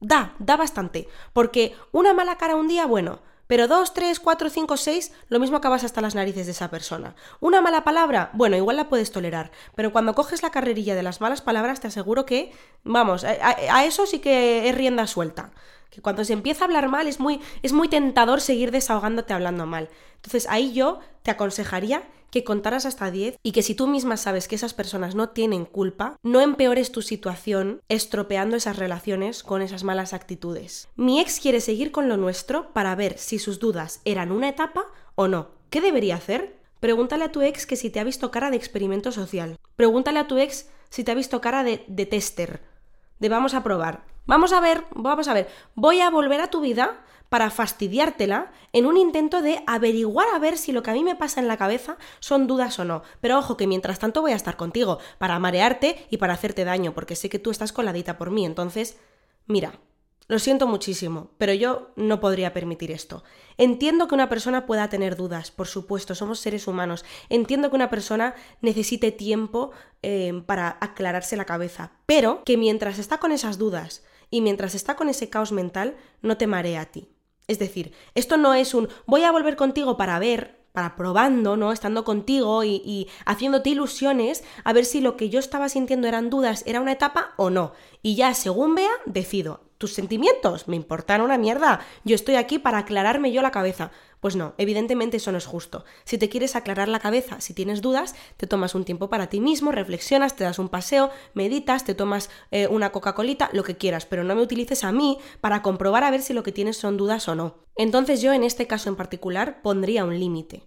Da, 0.00 0.34
da 0.38 0.56
bastante. 0.56 1.08
Porque 1.32 1.74
una 1.90 2.12
mala 2.12 2.36
cara 2.36 2.54
un 2.54 2.68
día, 2.68 2.86
bueno, 2.86 3.20
pero 3.46 3.68
dos, 3.68 3.94
tres, 3.94 4.20
cuatro, 4.20 4.50
cinco, 4.50 4.76
seis, 4.76 5.12
lo 5.28 5.38
mismo 5.38 5.56
acabas 5.56 5.84
hasta 5.84 6.00
las 6.00 6.14
narices 6.14 6.46
de 6.46 6.52
esa 6.52 6.70
persona. 6.70 7.14
Una 7.40 7.60
mala 7.60 7.84
palabra, 7.84 8.30
bueno, 8.32 8.56
igual 8.56 8.76
la 8.76 8.88
puedes 8.88 9.12
tolerar, 9.12 9.50
pero 9.74 9.92
cuando 9.92 10.14
coges 10.14 10.42
la 10.42 10.50
carrerilla 10.50 10.94
de 10.94 11.02
las 11.02 11.20
malas 11.20 11.42
palabras, 11.42 11.80
te 11.80 11.88
aseguro 11.88 12.26
que, 12.26 12.52
vamos, 12.84 13.24
a, 13.24 13.84
eso 13.84 14.06
sí 14.06 14.18
que 14.18 14.68
es 14.68 14.74
rienda 14.74 15.06
suelta. 15.06 15.50
Que 15.90 16.02
cuando 16.02 16.24
se 16.24 16.32
empieza 16.32 16.64
a 16.64 16.66
hablar 16.66 16.88
mal 16.88 17.06
es 17.06 17.20
muy, 17.20 17.40
es 17.62 17.72
muy 17.72 17.88
tentador 17.88 18.40
seguir 18.40 18.70
desahogándote 18.70 19.32
hablando 19.32 19.66
mal. 19.66 19.88
Entonces 20.16 20.46
ahí 20.48 20.72
yo 20.72 21.00
te 21.22 21.30
aconsejaría 21.30 22.02
que 22.30 22.44
contaras 22.44 22.86
hasta 22.86 23.10
10 23.10 23.38
y 23.42 23.52
que 23.52 23.62
si 23.62 23.74
tú 23.74 23.86
misma 23.86 24.16
sabes 24.16 24.48
que 24.48 24.56
esas 24.56 24.74
personas 24.74 25.14
no 25.14 25.30
tienen 25.30 25.64
culpa, 25.64 26.16
no 26.22 26.40
empeores 26.40 26.92
tu 26.92 27.02
situación 27.02 27.80
estropeando 27.88 28.56
esas 28.56 28.76
relaciones 28.76 29.42
con 29.42 29.62
esas 29.62 29.84
malas 29.84 30.12
actitudes. 30.12 30.88
Mi 30.96 31.20
ex 31.20 31.40
quiere 31.40 31.60
seguir 31.60 31.92
con 31.92 32.08
lo 32.08 32.16
nuestro 32.16 32.72
para 32.72 32.94
ver 32.94 33.16
si 33.18 33.38
sus 33.38 33.58
dudas 33.58 34.00
eran 34.04 34.32
una 34.32 34.48
etapa 34.48 34.84
o 35.14 35.28
no. 35.28 35.48
¿Qué 35.70 35.80
debería 35.80 36.16
hacer? 36.16 36.58
Pregúntale 36.80 37.24
a 37.24 37.32
tu 37.32 37.42
ex 37.42 37.66
que 37.66 37.76
si 37.76 37.90
te 37.90 38.00
ha 38.00 38.04
visto 38.04 38.30
cara 38.30 38.50
de 38.50 38.56
experimento 38.56 39.12
social. 39.12 39.56
Pregúntale 39.76 40.18
a 40.18 40.26
tu 40.26 40.36
ex 40.38 40.68
si 40.90 41.04
te 41.04 41.12
ha 41.12 41.14
visto 41.14 41.40
cara 41.40 41.64
de, 41.64 41.84
de 41.88 42.06
tester. 42.06 42.60
De 43.18 43.28
vamos 43.28 43.54
a 43.54 43.62
probar. 43.62 44.04
Vamos 44.26 44.52
a 44.52 44.60
ver, 44.60 44.84
vamos 44.94 45.28
a 45.28 45.34
ver. 45.34 45.48
Voy 45.74 46.00
a 46.00 46.10
volver 46.10 46.40
a 46.40 46.50
tu 46.50 46.60
vida 46.60 47.00
para 47.28 47.50
fastidiártela 47.50 48.52
en 48.72 48.86
un 48.86 48.96
intento 48.96 49.40
de 49.40 49.62
averiguar 49.66 50.28
a 50.34 50.38
ver 50.38 50.58
si 50.58 50.72
lo 50.72 50.82
que 50.82 50.90
a 50.90 50.94
mí 50.94 51.04
me 51.04 51.16
pasa 51.16 51.40
en 51.40 51.48
la 51.48 51.56
cabeza 51.56 51.96
son 52.20 52.46
dudas 52.46 52.78
o 52.78 52.84
no. 52.84 53.02
Pero 53.20 53.38
ojo 53.38 53.56
que 53.56 53.66
mientras 53.66 53.98
tanto 53.98 54.22
voy 54.22 54.32
a 54.32 54.36
estar 54.36 54.56
contigo 54.56 54.98
para 55.18 55.38
marearte 55.38 56.06
y 56.10 56.16
para 56.18 56.34
hacerte 56.34 56.64
daño, 56.64 56.92
porque 56.92 57.16
sé 57.16 57.28
que 57.28 57.38
tú 57.38 57.50
estás 57.50 57.72
coladita 57.72 58.18
por 58.18 58.30
mí. 58.30 58.44
Entonces, 58.44 58.96
mira, 59.46 59.78
lo 60.28 60.40
siento 60.40 60.66
muchísimo, 60.66 61.30
pero 61.38 61.52
yo 61.52 61.92
no 61.94 62.18
podría 62.18 62.52
permitir 62.52 62.90
esto. 62.90 63.22
Entiendo 63.58 64.08
que 64.08 64.14
una 64.14 64.28
persona 64.28 64.66
pueda 64.66 64.88
tener 64.88 65.14
dudas, 65.14 65.52
por 65.52 65.68
supuesto, 65.68 66.16
somos 66.16 66.40
seres 66.40 66.66
humanos. 66.66 67.04
Entiendo 67.28 67.70
que 67.70 67.76
una 67.76 67.90
persona 67.90 68.34
necesite 68.60 69.12
tiempo 69.12 69.70
eh, 70.02 70.42
para 70.46 70.78
aclararse 70.80 71.36
la 71.36 71.44
cabeza, 71.44 71.92
pero 72.06 72.42
que 72.44 72.56
mientras 72.56 72.98
está 72.98 73.18
con 73.18 73.30
esas 73.30 73.56
dudas 73.56 74.02
y 74.30 74.40
mientras 74.40 74.74
está 74.74 74.96
con 74.96 75.08
ese 75.08 75.28
caos 75.28 75.52
mental, 75.52 75.96
no 76.22 76.36
te 76.36 76.46
marea 76.46 76.82
a 76.82 76.86
ti. 76.86 77.08
Es 77.48 77.58
decir, 77.58 77.92
esto 78.14 78.36
no 78.36 78.54
es 78.54 78.74
un 78.74 78.88
voy 79.06 79.22
a 79.22 79.30
volver 79.30 79.56
contigo 79.56 79.96
para 79.96 80.18
ver, 80.18 80.58
para 80.72 80.96
probando, 80.96 81.56
¿no? 81.56 81.72
Estando 81.72 82.04
contigo 82.04 82.64
y, 82.64 82.82
y, 82.84 83.08
haciéndote 83.24 83.70
ilusiones 83.70 84.44
a 84.64 84.72
ver 84.72 84.84
si 84.84 85.00
lo 85.00 85.16
que 85.16 85.30
yo 85.30 85.38
estaba 85.38 85.68
sintiendo 85.68 86.08
eran 86.08 86.28
dudas, 86.28 86.64
era 86.66 86.80
una 86.80 86.92
etapa 86.92 87.34
o 87.36 87.50
no. 87.50 87.72
Y 88.02 88.16
ya 88.16 88.34
según 88.34 88.74
vea, 88.74 88.90
decido 89.06 89.65
tus 89.78 89.92
sentimientos 89.92 90.68
me 90.68 90.76
importan 90.76 91.20
una 91.20 91.38
mierda. 91.38 91.80
Yo 92.04 92.14
estoy 92.14 92.36
aquí 92.36 92.58
para 92.58 92.78
aclararme 92.78 93.32
yo 93.32 93.42
la 93.42 93.50
cabeza. 93.50 93.90
Pues 94.20 94.34
no, 94.34 94.54
evidentemente 94.58 95.18
eso 95.18 95.30
no 95.30 95.38
es 95.38 95.46
justo. 95.46 95.84
Si 96.04 96.18
te 96.18 96.28
quieres 96.28 96.56
aclarar 96.56 96.88
la 96.88 97.00
cabeza, 97.00 97.40
si 97.40 97.52
tienes 97.52 97.82
dudas, 97.82 98.14
te 98.36 98.46
tomas 98.46 98.74
un 98.74 98.84
tiempo 98.84 99.10
para 99.10 99.28
ti 99.28 99.40
mismo, 99.40 99.72
reflexionas, 99.72 100.34
te 100.34 100.44
das 100.44 100.58
un 100.58 100.68
paseo, 100.68 101.10
meditas, 101.34 101.84
te 101.84 101.94
tomas 101.94 102.30
eh, 102.50 102.66
una 102.68 102.90
Coca-Colita, 102.90 103.50
lo 103.52 103.62
que 103.62 103.76
quieras, 103.76 104.06
pero 104.06 104.24
no 104.24 104.34
me 104.34 104.42
utilices 104.42 104.84
a 104.84 104.92
mí 104.92 105.18
para 105.40 105.62
comprobar 105.62 106.02
a 106.02 106.10
ver 106.10 106.22
si 106.22 106.32
lo 106.32 106.42
que 106.42 106.52
tienes 106.52 106.78
son 106.78 106.96
dudas 106.96 107.28
o 107.28 107.34
no. 107.34 107.58
Entonces 107.76 108.22
yo 108.22 108.32
en 108.32 108.42
este 108.42 108.66
caso 108.66 108.88
en 108.88 108.96
particular 108.96 109.60
pondría 109.62 110.04
un 110.04 110.18
límite. 110.18 110.66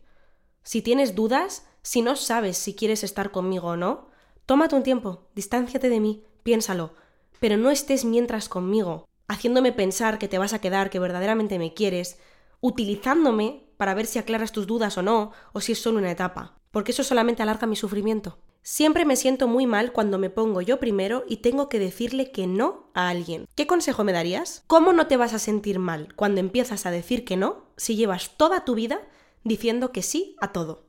Si 0.64 0.82
tienes 0.84 1.16
dudas, 1.16 1.66
si 1.82 2.02
no 2.04 2.16
sabes 2.16 2.58
si 2.58 2.76
quieres 2.76 3.04
estar 3.04 3.32
conmigo 3.32 3.70
o 3.70 3.78
no, 3.78 4.10
tómate 4.46 4.76
un 4.76 4.84
tiempo, 4.84 5.28
distánciate 5.34 5.90
de 5.90 6.00
mí, 6.00 6.24
piénsalo, 6.44 6.94
pero 7.40 7.58
no 7.58 7.72
estés 7.72 8.06
mientras 8.06 8.50
conmigo, 8.50 9.08
haciéndome 9.28 9.72
pensar 9.72 10.20
que 10.20 10.28
te 10.28 10.38
vas 10.38 10.54
a 10.54 10.62
quedar, 10.62 10.90
que 10.90 11.00
verdaderamente 11.00 11.60
me 11.60 11.74
quieres, 11.74 12.20
utilizándome 12.62 13.64
para 13.78 13.94
ver 13.94 14.06
si 14.06 14.20
aclaras 14.20 14.52
tus 14.52 14.68
dudas 14.68 14.98
o 14.98 15.02
no, 15.02 15.32
o 15.54 15.62
si 15.62 15.72
es 15.72 15.82
solo 15.82 16.00
una 16.00 16.12
etapa, 16.12 16.60
porque 16.72 16.92
eso 16.92 17.04
solamente 17.04 17.42
alarga 17.42 17.68
mi 17.68 17.76
sufrimiento. 17.76 18.40
Siempre 18.62 19.06
me 19.06 19.16
siento 19.16 19.48
muy 19.48 19.66
mal 19.66 19.94
cuando 19.94 20.20
me 20.20 20.30
pongo 20.30 20.62
yo 20.62 20.80
primero 20.80 21.24
y 21.28 21.38
tengo 21.38 21.70
que 21.70 21.80
decirle 21.80 22.32
que 22.32 22.46
no 22.46 22.90
a 22.94 23.10
alguien. 23.10 23.48
¿Qué 23.56 23.66
consejo 23.68 24.04
me 24.04 24.12
darías? 24.12 24.64
¿Cómo 24.68 24.92
no 24.92 25.08
te 25.08 25.18
vas 25.18 25.34
a 25.34 25.40
sentir 25.40 25.80
mal 25.80 26.14
cuando 26.16 26.42
empiezas 26.42 26.86
a 26.86 26.92
decir 26.92 27.24
que 27.24 27.38
no 27.38 27.64
si 27.78 27.96
llevas 27.96 28.32
toda 28.36 28.66
tu 28.66 28.76
vida 28.76 29.02
diciendo 29.44 29.92
que 29.94 30.02
sí 30.02 30.36
a 30.42 30.52
todo? 30.52 30.84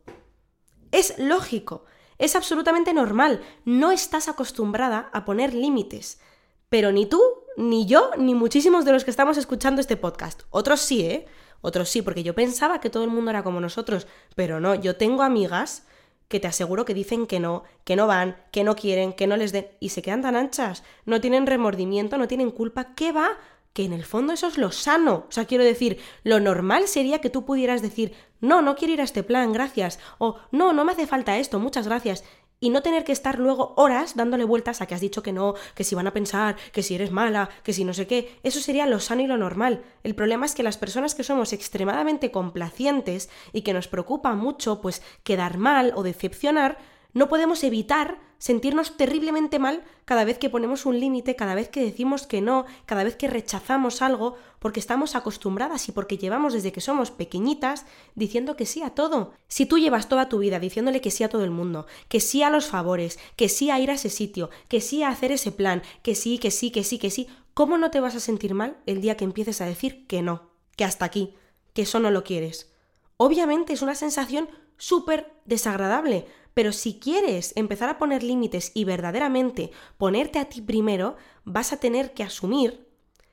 Es 0.90 1.16
lógico, 1.18 1.84
es 2.18 2.34
absolutamente 2.34 2.92
normal, 2.92 3.40
no 3.64 3.92
estás 3.92 4.28
acostumbrada 4.28 5.08
a 5.12 5.24
poner 5.24 5.54
límites. 5.54 6.20
Pero 6.70 6.92
ni 6.92 7.04
tú, 7.04 7.20
ni 7.56 7.84
yo, 7.84 8.12
ni 8.16 8.34
muchísimos 8.34 8.84
de 8.84 8.92
los 8.92 9.04
que 9.04 9.10
estamos 9.10 9.36
escuchando 9.36 9.80
este 9.80 9.96
podcast. 9.96 10.42
Otros 10.50 10.80
sí, 10.80 11.02
¿eh? 11.02 11.26
Otros 11.60 11.88
sí, 11.88 12.00
porque 12.00 12.22
yo 12.22 12.34
pensaba 12.34 12.80
que 12.80 12.90
todo 12.90 13.04
el 13.04 13.10
mundo 13.10 13.30
era 13.30 13.42
como 13.42 13.60
nosotros. 13.60 14.06
Pero 14.36 14.60
no, 14.60 14.76
yo 14.76 14.96
tengo 14.96 15.22
amigas 15.22 15.84
que 16.28 16.38
te 16.38 16.46
aseguro 16.46 16.84
que 16.84 16.94
dicen 16.94 17.26
que 17.26 17.40
no, 17.40 17.64
que 17.82 17.96
no 17.96 18.06
van, 18.06 18.36
que 18.52 18.62
no 18.62 18.76
quieren, 18.76 19.12
que 19.12 19.26
no 19.26 19.36
les 19.36 19.50
den, 19.50 19.66
y 19.80 19.88
se 19.88 20.00
quedan 20.00 20.22
tan 20.22 20.36
anchas, 20.36 20.84
no 21.04 21.20
tienen 21.20 21.44
remordimiento, 21.44 22.18
no 22.18 22.28
tienen 22.28 22.52
culpa, 22.52 22.94
¿qué 22.94 23.10
va? 23.10 23.30
Que 23.72 23.84
en 23.84 23.92
el 23.92 24.04
fondo 24.04 24.32
eso 24.32 24.46
es 24.46 24.56
lo 24.56 24.70
sano. 24.70 25.26
O 25.28 25.32
sea, 25.32 25.46
quiero 25.46 25.64
decir, 25.64 25.98
lo 26.22 26.38
normal 26.38 26.86
sería 26.86 27.20
que 27.20 27.30
tú 27.30 27.44
pudieras 27.44 27.82
decir, 27.82 28.14
no, 28.40 28.62
no 28.62 28.76
quiero 28.76 28.94
ir 28.94 29.00
a 29.00 29.04
este 29.04 29.24
plan, 29.24 29.52
gracias, 29.52 29.98
o 30.18 30.36
no, 30.52 30.72
no 30.72 30.84
me 30.84 30.92
hace 30.92 31.08
falta 31.08 31.36
esto, 31.36 31.58
muchas 31.58 31.88
gracias, 31.88 32.22
y 32.60 32.70
no 32.70 32.82
tener 32.82 33.04
que 33.04 33.12
estar 33.12 33.38
luego 33.38 33.74
horas 33.76 34.14
dándole 34.14 34.44
vueltas 34.44 34.80
a 34.80 34.86
que 34.86 34.94
has 34.94 35.00
dicho 35.00 35.22
que 35.22 35.32
no, 35.32 35.54
que 35.74 35.84
si 35.84 35.94
van 35.94 36.06
a 36.06 36.12
pensar, 36.12 36.56
que 36.72 36.82
si 36.82 36.94
eres 36.94 37.10
mala, 37.10 37.48
que 37.64 37.72
si 37.72 37.84
no 37.84 37.94
sé 37.94 38.06
qué. 38.06 38.38
Eso 38.42 38.60
sería 38.60 38.86
lo 38.86 39.00
sano 39.00 39.22
y 39.22 39.26
lo 39.26 39.38
normal. 39.38 39.82
El 40.04 40.14
problema 40.14 40.46
es 40.46 40.54
que 40.54 40.62
las 40.62 40.76
personas 40.76 41.14
que 41.14 41.24
somos 41.24 41.52
extremadamente 41.52 42.30
complacientes 42.30 43.30
y 43.52 43.62
que 43.62 43.72
nos 43.72 43.88
preocupa 43.88 44.34
mucho 44.34 44.80
pues 44.80 45.02
quedar 45.24 45.56
mal 45.56 45.92
o 45.96 46.02
decepcionar, 46.02 46.78
no 47.14 47.28
podemos 47.28 47.64
evitar 47.64 48.18
sentirnos 48.40 48.96
terriblemente 48.96 49.58
mal 49.58 49.84
cada 50.06 50.24
vez 50.24 50.38
que 50.38 50.50
ponemos 50.50 50.86
un 50.86 50.98
límite, 50.98 51.36
cada 51.36 51.54
vez 51.54 51.68
que 51.68 51.84
decimos 51.84 52.26
que 52.26 52.40
no, 52.40 52.64
cada 52.86 53.04
vez 53.04 53.14
que 53.14 53.28
rechazamos 53.28 54.00
algo, 54.02 54.34
porque 54.58 54.80
estamos 54.80 55.14
acostumbradas 55.14 55.88
y 55.88 55.92
porque 55.92 56.16
llevamos 56.16 56.54
desde 56.54 56.72
que 56.72 56.80
somos 56.80 57.10
pequeñitas 57.10 57.84
diciendo 58.14 58.56
que 58.56 58.64
sí 58.66 58.82
a 58.82 58.90
todo. 58.90 59.34
Si 59.46 59.66
tú 59.66 59.78
llevas 59.78 60.08
toda 60.08 60.30
tu 60.30 60.38
vida 60.38 60.58
diciéndole 60.58 61.02
que 61.02 61.10
sí 61.10 61.22
a 61.22 61.28
todo 61.28 61.44
el 61.44 61.50
mundo, 61.50 61.86
que 62.08 62.18
sí 62.18 62.42
a 62.42 62.50
los 62.50 62.66
favores, 62.66 63.18
que 63.36 63.50
sí 63.50 63.70
a 63.70 63.78
ir 63.78 63.90
a 63.90 63.94
ese 63.94 64.08
sitio, 64.08 64.48
que 64.68 64.80
sí 64.80 65.02
a 65.02 65.10
hacer 65.10 65.32
ese 65.32 65.52
plan, 65.52 65.82
que 66.02 66.14
sí, 66.14 66.38
que 66.38 66.50
sí, 66.50 66.70
que 66.70 66.82
sí, 66.82 66.98
que 66.98 67.10
sí, 67.10 67.28
¿cómo 67.52 67.76
no 67.76 67.90
te 67.90 68.00
vas 68.00 68.16
a 68.16 68.20
sentir 68.20 68.54
mal 68.54 68.78
el 68.86 69.02
día 69.02 69.18
que 69.18 69.24
empieces 69.24 69.60
a 69.60 69.66
decir 69.66 70.06
que 70.06 70.22
no, 70.22 70.50
que 70.76 70.84
hasta 70.84 71.04
aquí, 71.04 71.34
que 71.74 71.82
eso 71.82 72.00
no 72.00 72.10
lo 72.10 72.24
quieres? 72.24 72.72
Obviamente 73.18 73.74
es 73.74 73.82
una 73.82 73.94
sensación 73.94 74.48
súper 74.78 75.34
desagradable, 75.44 76.26
pero 76.60 76.72
si 76.72 76.98
quieres 76.98 77.54
empezar 77.56 77.88
a 77.88 77.96
poner 77.96 78.22
límites 78.22 78.72
y 78.74 78.84
verdaderamente 78.84 79.70
ponerte 79.96 80.38
a 80.38 80.44
ti 80.44 80.60
primero, 80.60 81.16
vas 81.46 81.72
a 81.72 81.78
tener 81.78 82.12
que 82.12 82.22
asumir 82.22 82.86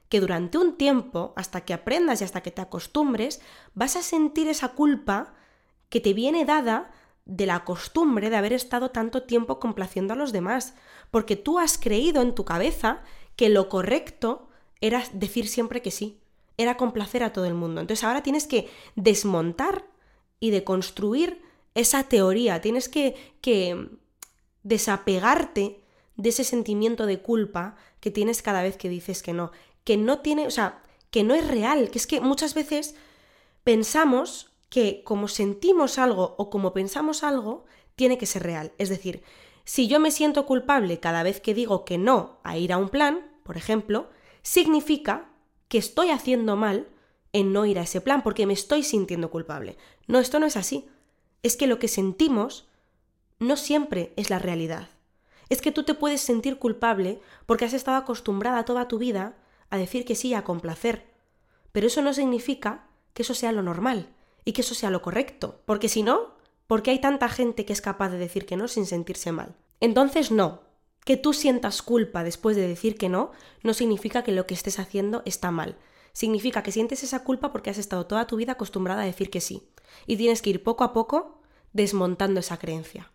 que 0.08 0.22
durante 0.22 0.58
un 0.58 0.78
tiempo, 0.78 1.34
hasta 1.36 1.66
que 1.66 1.74
aprendas 1.74 2.22
y 2.22 2.24
hasta 2.24 2.40
que 2.40 2.52
te 2.52 2.62
acostumbres, 2.62 3.42
vas 3.74 3.98
a 3.98 4.02
sentir 4.02 4.48
esa 4.48 4.70
culpa 4.70 5.34
que 5.90 6.00
te 6.00 6.14
viene 6.14 6.46
dada 6.46 6.90
de 7.26 7.46
la 7.46 7.66
costumbre 7.66 8.30
de 8.30 8.38
haber 8.38 8.54
estado 8.54 8.92
tanto 8.92 9.24
tiempo 9.24 9.60
complaciendo 9.60 10.14
a 10.14 10.18
los 10.18 10.32
demás, 10.32 10.74
porque 11.12 11.36
tú 11.36 11.60
has 11.60 11.78
creído 11.78 12.22
en 12.22 12.34
tu 12.34 12.46
cabeza 12.46 13.02
que 13.36 13.50
lo 13.50 13.68
correcto 13.68 14.48
era 14.80 15.04
decir 15.12 15.50
siempre 15.50 15.82
que 15.82 15.92
sí, 15.92 16.22
era 16.56 16.78
complacer 16.78 17.24
a 17.24 17.34
todo 17.34 17.44
el 17.44 17.56
mundo. 17.56 17.82
Entonces 17.82 18.06
ahora 18.06 18.24
tienes 18.24 18.48
que 18.48 18.70
desmontar 18.96 19.86
y 20.40 20.52
deconstruir 20.52 21.46
esa 21.78 22.04
teoría, 22.04 22.60
tienes 22.60 22.90
que, 22.90 23.16
que 23.40 23.90
desapegarte 24.64 25.80
de 26.16 26.30
ese 26.30 26.44
sentimiento 26.44 27.06
de 27.06 27.22
culpa 27.22 27.76
que 28.00 28.10
tienes 28.10 28.42
cada 28.42 28.64
vez 28.64 28.78
que 28.78 28.90
dices 28.90 29.22
que 29.22 29.34
no, 29.34 29.52
que 29.84 29.96
no 29.96 30.20
tiene, 30.20 30.48
o 30.48 30.52
sea, 30.52 30.82
que 31.12 31.24
no 31.24 31.36
es 31.36 31.48
real, 31.48 31.92
que 31.92 32.00
es 32.00 32.08
que 32.08 32.20
muchas 32.20 32.56
veces 32.56 32.96
pensamos 33.64 34.52
que 34.70 35.04
como 35.04 35.28
sentimos 35.28 36.00
algo 36.00 36.36
o 36.40 36.50
como 36.50 36.74
pensamos 36.74 37.24
algo, 37.24 37.66
tiene 37.96 38.18
que 38.18 38.26
ser 38.26 38.42
real. 38.44 38.74
Es 38.80 38.90
decir, 38.90 39.22
si 39.64 39.88
yo 39.88 40.00
me 40.00 40.12
siento 40.12 40.48
culpable 40.48 41.00
cada 41.00 41.22
vez 41.22 41.40
que 41.40 41.54
digo 41.54 41.86
que 41.86 42.00
no 42.00 42.40
a 42.44 42.58
ir 42.58 42.74
a 42.74 42.78
un 42.78 42.90
plan, 42.90 43.40
por 43.44 43.56
ejemplo, 43.56 44.10
significa 44.42 45.30
que 45.68 45.78
estoy 45.78 46.10
haciendo 46.10 46.56
mal 46.56 46.88
en 47.34 47.54
no 47.54 47.66
ir 47.68 47.78
a 47.78 47.84
ese 47.84 48.02
plan 48.02 48.24
porque 48.24 48.48
me 48.48 48.54
estoy 48.54 48.82
sintiendo 48.82 49.30
culpable. 49.30 49.78
No, 50.08 50.20
esto 50.20 50.40
no 50.40 50.48
es 50.48 50.58
así 50.58 50.88
es 51.44 51.58
que 51.58 51.67
lo 51.67 51.79
que 51.79 51.88
sentimos 51.88 52.67
no 53.39 53.58
siempre 53.58 54.13
es 54.15 54.29
la 54.29 54.39
realidad. 54.39 54.89
Es 55.50 55.62
que 55.62 55.72
tú 55.72 55.84
te 55.84 55.94
puedes 55.94 56.22
sentir 56.22 56.58
culpable 56.58 57.22
porque 57.46 57.65
has 57.65 57.74
estado 57.74 57.98
acostumbrada 57.98 58.65
toda 58.65 58.88
tu 58.88 58.98
vida 58.98 59.36
a 59.70 59.77
decir 59.77 60.06
que 60.06 60.15
sí, 60.15 60.34
a 60.34 60.43
complacer. 60.43 61.06
Pero 61.71 61.88
eso 61.88 62.02
no 62.02 62.13
significa 62.13 62.88
que 63.13 63.23
eso 63.23 63.34
sea 63.34 63.52
lo 63.52 63.63
normal 63.63 64.10
y 64.45 64.54
que 64.54 64.62
eso 64.62 64.76
sea 64.76 64.89
lo 64.89 65.02
correcto. 65.02 65.62
Porque 65.65 65.89
si 65.89 66.04
no, 66.04 66.34
¿por 66.67 66.82
qué 66.82 66.91
hay 66.91 67.00
tanta 67.00 67.30
gente 67.30 67.65
que 67.65 67.73
es 67.73 67.82
capaz 67.82 68.10
de 68.10 68.17
decir 68.17 68.45
que 68.45 68.58
no 68.58 68.67
sin 68.67 68.86
sentirse 68.86 69.32
mal? 69.32 69.56
Entonces 69.80 70.32
no. 70.32 70.62
Que 71.06 71.17
tú 71.17 71.34
sientas 71.34 71.82
culpa 71.82 72.23
después 72.23 72.58
de 72.58 72.67
decir 72.67 72.97
que 72.97 73.08
no 73.08 73.32
no 73.63 73.73
significa 73.73 74.23
que 74.23 74.34
lo 74.34 74.45
que 74.45 74.54
estés 74.54 74.80
haciendo 74.80 75.21
está 75.26 75.52
mal. 75.52 75.78
Significa 76.17 76.63
que 76.63 76.71
sientes 76.71 77.03
esa 77.03 77.23
culpa 77.23 77.51
porque 77.51 77.69
has 77.69 77.77
estado 77.77 78.08
toda 78.08 78.25
tu 78.25 78.38
vida 78.38 78.53
acostumbrada 78.53 79.03
a 79.03 79.06
decir 79.06 79.30
que 79.30 79.39
sí. 79.39 79.69
Y 80.08 80.17
tienes 80.17 80.41
que 80.41 80.49
ir 80.49 80.63
poco 80.63 80.84
a 80.84 80.91
poco 80.91 81.41
desmontando 81.73 82.39
esa 82.39 82.58
creencia 82.58 83.12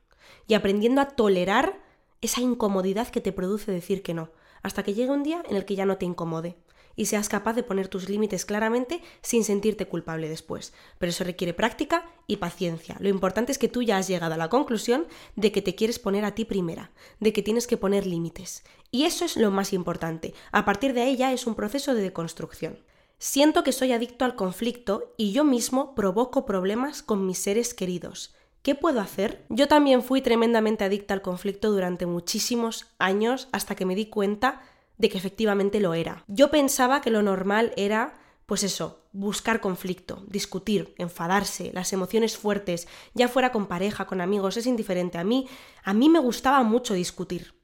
y 0.47 0.55
aprendiendo 0.55 1.01
a 1.01 1.09
tolerar 1.09 1.83
esa 2.21 2.43
incomodidad 2.43 3.09
que 3.09 3.21
te 3.21 3.33
produce 3.33 3.73
decir 3.73 4.05
que 4.05 4.15
no, 4.15 4.31
hasta 4.63 4.85
que 4.85 4.95
llegue 4.95 5.11
un 5.11 5.25
día 5.25 5.43
en 5.49 5.57
el 5.57 5.65
que 5.65 5.75
ya 5.75 5.85
no 5.85 5.99
te 5.99 6.07
incomode 6.07 6.55
y 6.95 7.07
seas 7.07 7.29
capaz 7.29 7.55
de 7.55 7.65
poner 7.65 7.89
tus 7.89 8.09
límites 8.09 8.45
claramente 8.45 9.03
sin 9.21 9.43
sentirte 9.43 9.89
culpable 9.89 10.29
después. 10.29 10.73
Pero 10.99 11.11
eso 11.11 11.25
requiere 11.25 11.55
práctica 11.55 12.09
y 12.29 12.37
paciencia. 12.37 12.97
Lo 13.01 13.09
importante 13.09 13.51
es 13.51 13.59
que 13.59 13.67
tú 13.67 13.83
ya 13.83 13.97
has 13.97 14.07
llegado 14.07 14.35
a 14.35 14.39
la 14.39 14.49
conclusión 14.49 15.09
de 15.35 15.51
que 15.51 15.61
te 15.61 15.75
quieres 15.75 15.99
poner 15.99 16.25
a 16.25 16.37
ti 16.37 16.45
primera, 16.45 16.93
de 17.19 17.33
que 17.33 17.43
tienes 17.43 17.67
que 17.67 17.77
poner 17.77 18.07
límites. 18.07 18.63
Y 18.93 19.07
eso 19.07 19.25
es 19.25 19.37
lo 19.37 19.51
más 19.51 19.73
importante. 19.73 20.35
A 20.53 20.65
partir 20.65 20.93
de 20.93 21.03
ahí 21.03 21.17
ya 21.17 21.33
es 21.33 21.49
un 21.49 21.57
proceso 21.57 21.95
de 21.95 22.03
deconstrucción. 22.03 22.79
Siento 23.25 23.63
que 23.63 23.71
soy 23.71 23.93
adicto 23.93 24.25
al 24.25 24.35
conflicto 24.35 25.15
y 25.17 25.31
yo 25.31 25.45
mismo 25.45 25.95
provoco 25.95 26.45
problemas 26.45 27.05
con 27.05 27.25
mis 27.25 27.39
seres 27.39 27.73
queridos. 27.73 28.35
¿Qué 28.63 28.75
puedo 28.75 29.01
hacer? 29.01 29.47
Yo 29.49 29.69
también 29.69 30.03
fui 30.03 30.23
tremendamente 30.23 30.83
adicta 30.83 31.15
al 31.15 31.23
conflicto 31.23 31.71
durante 31.71 32.05
muchísimos 32.05 32.87
años 32.99 33.47
hasta 33.53 33.77
que 33.77 33.87
me 33.87 33.95
di 33.95 34.07
cuenta 34.07 34.63
de 34.99 35.09
que 35.09 35.19
efectivamente 35.19 35.79
lo 35.79 35.95
era. 35.95 36.25
Yo 36.27 36.51
pensaba 36.51 37.01
que 37.01 37.11
lo 37.11 37.23
normal 37.23 37.73
era, 37.77 38.19
pues 38.47 38.65
eso, 38.65 39.05
buscar 39.13 39.61
conflicto, 39.61 40.25
discutir, 40.27 40.93
enfadarse, 40.99 41.71
las 41.73 41.93
emociones 41.93 42.37
fuertes, 42.37 42.89
ya 43.15 43.29
fuera 43.29 43.53
con 43.53 43.69
pareja, 43.69 44.05
con 44.09 44.21
amigos, 44.21 44.57
es 44.57 44.67
indiferente. 44.67 45.19
A 45.19 45.23
mí, 45.23 45.47
a 45.85 45.95
mí 45.95 46.09
me 46.09 46.19
gustaba 46.19 46.65
mucho 46.65 46.93
discutir. 46.93 47.55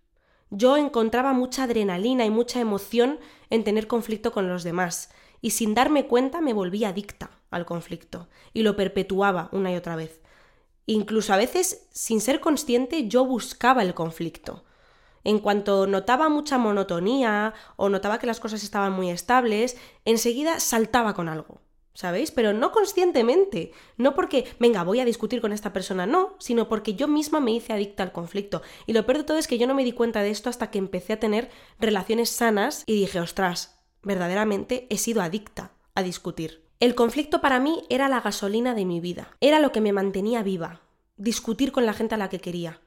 Yo 0.51 0.77
encontraba 0.77 1.33
mucha 1.33 1.65
adrenalina 1.65 2.25
y 2.25 2.31
mucha 2.31 2.61
emoción 2.61 3.19
en 3.51 3.65
tener 3.65 3.89
conflicto 3.89 4.31
con 4.31 4.49
los 4.49 4.63
demás 4.63 5.11
y 5.41 5.51
sin 5.51 5.75
darme 5.75 6.07
cuenta 6.07 6.41
me 6.41 6.53
volví 6.53 6.85
adicta 6.85 7.31
al 7.51 7.67
conflicto 7.67 8.29
y 8.53 8.63
lo 8.63 8.77
perpetuaba 8.77 9.49
una 9.53 9.73
y 9.73 9.77
otra 9.77 9.97
vez. 9.97 10.21
Incluso 10.87 11.35
a 11.35 11.37
veces, 11.37 11.87
sin 11.91 12.21
ser 12.21 12.41
consciente, 12.41 13.09
yo 13.09 13.25
buscaba 13.25 13.83
el 13.83 13.95
conflicto. 13.95 14.65
En 15.25 15.39
cuanto 15.39 15.87
notaba 15.87 16.31
mucha 16.31 16.57
monotonía 16.57 17.53
o 17.77 17.91
notaba 17.91 18.19
que 18.19 18.27
las 18.27 18.41
cosas 18.41 18.63
estaban 18.63 18.93
muy 18.93 19.11
estables, 19.11 19.77
enseguida 20.07 20.61
saltaba 20.61 21.15
con 21.15 21.29
algo. 21.29 21.61
¿Sabéis? 21.93 22.31
Pero 22.31 22.53
no 22.53 22.71
conscientemente. 22.71 23.73
No 23.97 24.15
porque, 24.15 24.47
venga, 24.61 24.85
voy 24.85 25.01
a 25.01 25.05
discutir 25.05 25.41
con 25.41 25.53
esta 25.53 25.73
persona, 25.73 26.07
no, 26.07 26.37
sino 26.39 26.69
porque 26.69 26.95
yo 26.95 27.09
misma 27.09 27.41
me 27.41 27.51
hice 27.51 27.73
adicta 27.73 28.05
al 28.05 28.13
conflicto. 28.13 28.63
Y 28.87 28.93
lo 28.93 29.05
peor 29.05 29.19
de 29.19 29.25
todo 29.25 29.37
es 29.37 29.49
que 29.49 29.59
yo 29.59 29.67
no 29.67 29.75
me 29.75 29.85
di 29.85 29.93
cuenta 29.93 30.23
de 30.23 30.31
esto 30.31 30.49
hasta 30.49 30.71
que 30.71 30.79
empecé 30.79 31.15
a 31.15 31.21
tener 31.21 31.51
relaciones 31.81 32.31
sanas 32.31 32.85
y 32.87 32.95
dije, 32.95 33.19
ostras, 33.19 33.78
verdaderamente 34.03 34.87
he 34.91 34.99
sido 34.99 35.23
adicta 35.23 35.73
a 35.95 36.03
discutir. 36.03 36.65
El 36.81 36.95
conflicto 36.95 37.41
para 37.41 37.59
mí 37.59 37.85
era 37.89 38.09
la 38.09 38.21
gasolina 38.21 38.75
de 38.75 38.85
mi 38.85 39.01
vida, 39.01 39.37
era 39.41 39.59
lo 39.59 39.73
que 39.73 39.81
me 39.81 39.93
mantenía 39.93 40.43
viva, 40.43 40.83
discutir 41.17 41.73
con 41.73 41.87
la 41.87 41.93
gente 41.93 42.15
a 42.15 42.19
la 42.19 42.29
que 42.29 42.41
quería. 42.41 42.81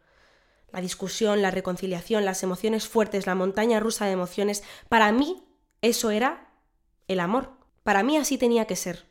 La 0.72 0.80
discusión, 0.80 1.42
la 1.42 1.52
reconciliación, 1.52 2.24
las 2.24 2.44
emociones 2.44 2.88
fuertes, 2.88 3.28
la 3.28 3.36
montaña 3.36 3.82
rusa 3.82 4.06
de 4.06 4.14
emociones, 4.14 4.64
para 4.88 5.12
mí 5.12 5.44
eso 5.82 6.12
era 6.12 6.54
el 7.08 7.20
amor. 7.20 7.52
Para 7.84 8.04
mí 8.04 8.16
así 8.16 8.38
tenía 8.38 8.66
que 8.66 8.76
ser. 8.76 9.06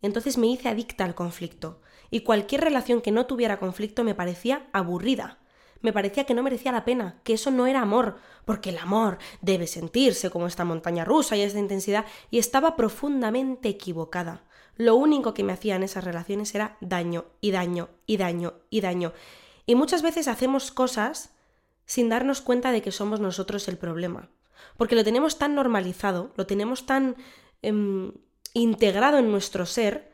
Entonces 0.00 0.38
me 0.38 0.46
hice 0.46 0.68
adicta 0.68 1.04
al 1.04 1.14
conflicto, 1.14 1.82
y 2.10 2.20
cualquier 2.20 2.62
relación 2.62 3.02
que 3.02 3.10
no 3.10 3.26
tuviera 3.26 3.58
conflicto 3.58 4.04
me 4.04 4.14
parecía 4.14 4.68
aburrida, 4.72 5.40
me 5.86 5.92
parecía 5.92 6.24
que 6.24 6.34
no 6.34 6.42
merecía 6.42 6.72
la 6.72 6.84
pena, 6.84 7.20
que 7.22 7.34
eso 7.34 7.52
no 7.52 7.68
era 7.68 7.80
amor, 7.80 8.16
porque 8.44 8.70
el 8.70 8.78
amor 8.78 9.18
debe 9.40 9.68
sentirse 9.68 10.30
como 10.30 10.48
esta 10.48 10.64
montaña 10.64 11.04
rusa 11.04 11.36
y 11.36 11.42
esta 11.42 11.60
intensidad, 11.60 12.06
y 12.28 12.38
estaba 12.40 12.74
profundamente 12.74 13.68
equivocada. 13.68 14.42
Lo 14.74 14.96
único 14.96 15.32
que 15.32 15.44
me 15.44 15.52
hacía 15.52 15.76
en 15.76 15.84
esas 15.84 16.02
relaciones 16.02 16.52
era 16.56 16.76
daño 16.80 17.26
y 17.40 17.52
daño 17.52 17.88
y 18.04 18.16
daño 18.16 18.54
y 18.68 18.80
daño. 18.80 19.12
Y 19.64 19.76
muchas 19.76 20.02
veces 20.02 20.26
hacemos 20.26 20.72
cosas 20.72 21.30
sin 21.84 22.08
darnos 22.08 22.40
cuenta 22.40 22.72
de 22.72 22.82
que 22.82 22.90
somos 22.90 23.20
nosotros 23.20 23.68
el 23.68 23.78
problema, 23.78 24.28
porque 24.76 24.96
lo 24.96 25.04
tenemos 25.04 25.38
tan 25.38 25.54
normalizado, 25.54 26.32
lo 26.34 26.48
tenemos 26.48 26.84
tan 26.84 27.14
em, 27.62 28.10
integrado 28.54 29.18
en 29.18 29.30
nuestro 29.30 29.66
ser, 29.66 30.10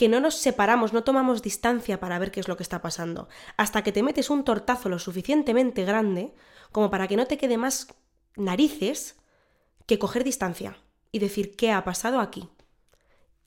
que 0.00 0.08
no 0.08 0.18
nos 0.18 0.36
separamos, 0.36 0.94
no 0.94 1.04
tomamos 1.04 1.42
distancia 1.42 2.00
para 2.00 2.18
ver 2.18 2.30
qué 2.30 2.40
es 2.40 2.48
lo 2.48 2.56
que 2.56 2.62
está 2.62 2.80
pasando, 2.80 3.28
hasta 3.58 3.82
que 3.82 3.92
te 3.92 4.02
metes 4.02 4.30
un 4.30 4.44
tortazo 4.44 4.88
lo 4.88 4.98
suficientemente 4.98 5.84
grande 5.84 6.32
como 6.72 6.90
para 6.90 7.06
que 7.06 7.18
no 7.18 7.26
te 7.26 7.36
quede 7.36 7.58
más 7.58 7.88
narices 8.34 9.18
que 9.84 9.98
coger 9.98 10.24
distancia 10.24 10.78
y 11.12 11.18
decir 11.18 11.54
qué 11.54 11.70
ha 11.70 11.84
pasado 11.84 12.20
aquí, 12.20 12.48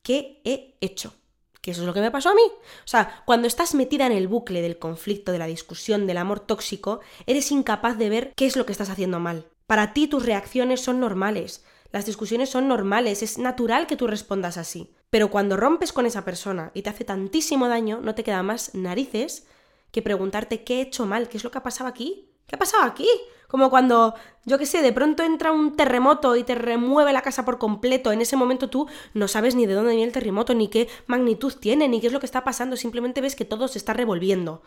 qué 0.04 0.44
he 0.46 0.78
hecho, 0.80 1.16
Que 1.60 1.72
eso 1.72 1.82
es 1.82 1.88
lo 1.88 1.94
que 1.96 2.02
me 2.02 2.12
pasó 2.12 2.30
a 2.30 2.36
mí. 2.36 2.46
O 2.46 2.88
sea, 2.88 3.24
cuando 3.26 3.48
estás 3.48 3.74
metida 3.74 4.06
en 4.06 4.12
el 4.12 4.28
bucle 4.28 4.62
del 4.62 4.78
conflicto, 4.78 5.32
de 5.32 5.40
la 5.40 5.48
discusión, 5.48 6.06
del 6.06 6.18
amor 6.18 6.40
tóxico, 6.40 7.00
eres 7.26 7.52
incapaz 7.52 7.98
de 7.98 8.10
ver 8.10 8.34
qué 8.36 8.46
es 8.46 8.56
lo 8.56 8.68
que 8.68 8.74
estás 8.74 8.92
haciendo 8.92 9.20
mal. 9.20 9.48
Para 9.66 9.92
ti 9.94 10.08
tus 10.08 10.24
reacciones 10.24 10.82
son 10.82 11.00
normales, 11.00 11.66
las 11.92 12.06
discusiones 12.06 12.52
son 12.52 12.68
normales, 12.68 13.24
es 13.24 13.40
natural 13.40 13.88
que 13.88 13.96
tú 13.96 14.06
respondas 14.06 14.58
así. 14.58 14.94
Pero 15.14 15.30
cuando 15.30 15.58
rompes 15.58 15.94
con 15.94 16.08
esa 16.08 16.26
persona 16.26 16.72
y 16.74 16.82
te 16.82 16.90
hace 16.90 17.06
tantísimo 17.06 17.68
daño, 17.68 18.00
no 18.02 18.16
te 18.16 18.24
queda 18.24 18.42
más 18.42 18.74
narices 18.74 19.46
que 19.92 20.02
preguntarte 20.02 20.64
qué 20.64 20.80
he 20.80 20.82
hecho 20.82 21.06
mal, 21.06 21.30
qué 21.30 21.38
es 21.38 21.44
lo 21.44 21.52
que 21.52 21.60
ha 21.60 21.62
pasado 21.62 21.88
aquí, 21.88 22.32
qué 22.48 22.56
ha 22.56 22.58
pasado 22.58 22.82
aquí. 22.86 23.08
Como 23.48 23.70
cuando, 23.70 24.16
yo 24.44 24.58
qué 24.58 24.66
sé, 24.66 24.82
de 24.82 24.92
pronto 24.92 25.22
entra 25.22 25.52
un 25.52 25.76
terremoto 25.76 26.36
y 26.36 26.44
te 26.44 26.56
remueve 26.56 27.14
la 27.14 27.22
casa 27.22 27.46
por 27.46 27.60
completo. 27.60 28.12
En 28.12 28.22
ese 28.22 28.36
momento 28.36 28.72
tú 28.72 28.88
no 29.14 29.28
sabes 29.28 29.54
ni 29.54 29.68
de 29.68 29.76
dónde 29.76 29.92
viene 29.92 30.08
el 30.08 30.14
terremoto, 30.14 30.56
ni 30.56 30.68
qué 30.68 30.90
magnitud 31.06 31.54
tiene, 31.60 31.88
ni 31.88 32.02
qué 32.02 32.08
es 32.08 32.14
lo 32.14 32.20
que 32.20 32.26
está 32.26 32.44
pasando. 32.44 32.76
Simplemente 32.76 33.22
ves 33.22 33.36
que 33.36 33.46
todo 33.46 33.68
se 33.68 33.78
está 33.78 33.94
revolviendo. 33.94 34.64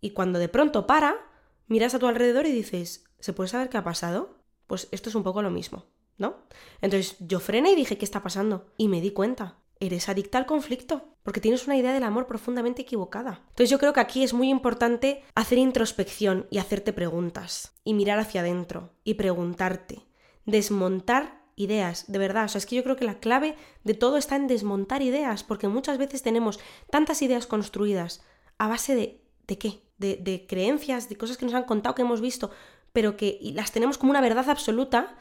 Y 0.00 0.10
cuando 0.10 0.40
de 0.40 0.48
pronto 0.48 0.88
para, 0.88 1.24
miras 1.68 1.94
a 1.94 2.00
tu 2.00 2.08
alrededor 2.08 2.46
y 2.46 2.50
dices, 2.50 3.04
¿se 3.20 3.32
puede 3.32 3.48
saber 3.48 3.68
qué 3.68 3.76
ha 3.76 3.84
pasado? 3.84 4.40
Pues 4.66 4.88
esto 4.90 5.08
es 5.08 5.14
un 5.14 5.22
poco 5.22 5.40
lo 5.40 5.50
mismo, 5.50 5.84
¿no? 6.16 6.34
Entonces 6.80 7.14
yo 7.20 7.38
frené 7.38 7.70
y 7.70 7.76
dije, 7.76 7.96
¿qué 7.96 8.04
está 8.04 8.24
pasando? 8.24 8.66
Y 8.76 8.88
me 8.88 9.00
di 9.00 9.12
cuenta 9.12 9.58
eres 9.80 10.08
adicta 10.08 10.38
al 10.38 10.46
conflicto, 10.46 11.16
porque 11.22 11.40
tienes 11.40 11.66
una 11.66 11.76
idea 11.76 11.92
del 11.92 12.02
amor 12.02 12.26
profundamente 12.26 12.82
equivocada. 12.82 13.42
Entonces 13.50 13.70
yo 13.70 13.78
creo 13.78 13.92
que 13.92 14.00
aquí 14.00 14.22
es 14.22 14.34
muy 14.34 14.48
importante 14.48 15.22
hacer 15.34 15.58
introspección 15.58 16.46
y 16.50 16.58
hacerte 16.58 16.92
preguntas, 16.92 17.72
y 17.84 17.94
mirar 17.94 18.18
hacia 18.18 18.40
adentro, 18.40 18.92
y 19.04 19.14
preguntarte, 19.14 20.06
desmontar 20.46 21.42
ideas, 21.56 22.10
de 22.10 22.18
verdad, 22.18 22.44
o 22.44 22.48
sea, 22.48 22.58
es 22.58 22.66
que 22.66 22.76
yo 22.76 22.84
creo 22.84 22.96
que 22.96 23.04
la 23.04 23.18
clave 23.18 23.56
de 23.84 23.94
todo 23.94 24.16
está 24.16 24.36
en 24.36 24.46
desmontar 24.46 25.02
ideas, 25.02 25.42
porque 25.42 25.68
muchas 25.68 25.98
veces 25.98 26.22
tenemos 26.22 26.60
tantas 26.90 27.22
ideas 27.22 27.46
construidas 27.46 28.22
a 28.58 28.68
base 28.68 28.94
de... 28.94 29.24
¿De 29.46 29.56
qué? 29.56 29.80
De, 29.96 30.16
de 30.16 30.46
creencias, 30.46 31.08
de 31.08 31.16
cosas 31.16 31.38
que 31.38 31.46
nos 31.46 31.54
han 31.54 31.64
contado, 31.64 31.94
que 31.94 32.02
hemos 32.02 32.20
visto, 32.20 32.50
pero 32.92 33.16
que 33.16 33.40
las 33.54 33.72
tenemos 33.72 33.96
como 33.96 34.10
una 34.10 34.20
verdad 34.20 34.48
absoluta 34.50 35.16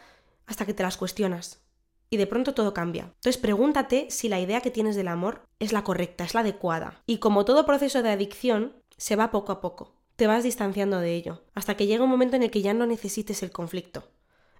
hasta 0.46 0.66
que 0.66 0.74
te 0.74 0.84
las 0.84 0.98
cuestionas 0.98 1.67
y 2.10 2.18
de 2.18 2.28
pronto 2.28 2.54
todo 2.54 2.74
cambia. 2.74 3.06
Entonces 3.16 3.38
pregúntate 3.38 4.08
si 4.10 4.30
la 4.30 4.40
idea 4.40 4.62
que 4.62 4.72
tienes 4.72 4.96
del 4.96 5.08
amor 5.08 5.42
es 5.60 5.74
la 5.74 5.84
correcta, 5.84 6.24
es 6.24 6.34
la 6.34 6.42
adecuada. 6.42 7.02
Y 7.06 7.18
como 7.18 7.46
todo 7.46 7.66
proceso 7.66 8.02
de 8.04 8.10
adicción, 8.10 8.74
se 8.98 9.16
va 9.16 9.32
poco 9.32 9.52
a 9.52 9.62
poco. 9.62 9.94
Te 10.16 10.28
vas 10.28 10.44
distanciando 10.44 11.00
de 11.00 11.14
ello, 11.16 11.44
hasta 11.54 11.78
que 11.78 11.86
llega 11.86 12.04
un 12.04 12.10
momento 12.10 12.36
en 12.36 12.44
el 12.44 12.52
que 12.52 12.62
ya 12.62 12.74
no 12.74 12.88
necesites 12.88 13.44
el 13.44 13.52
conflicto. 13.52 14.10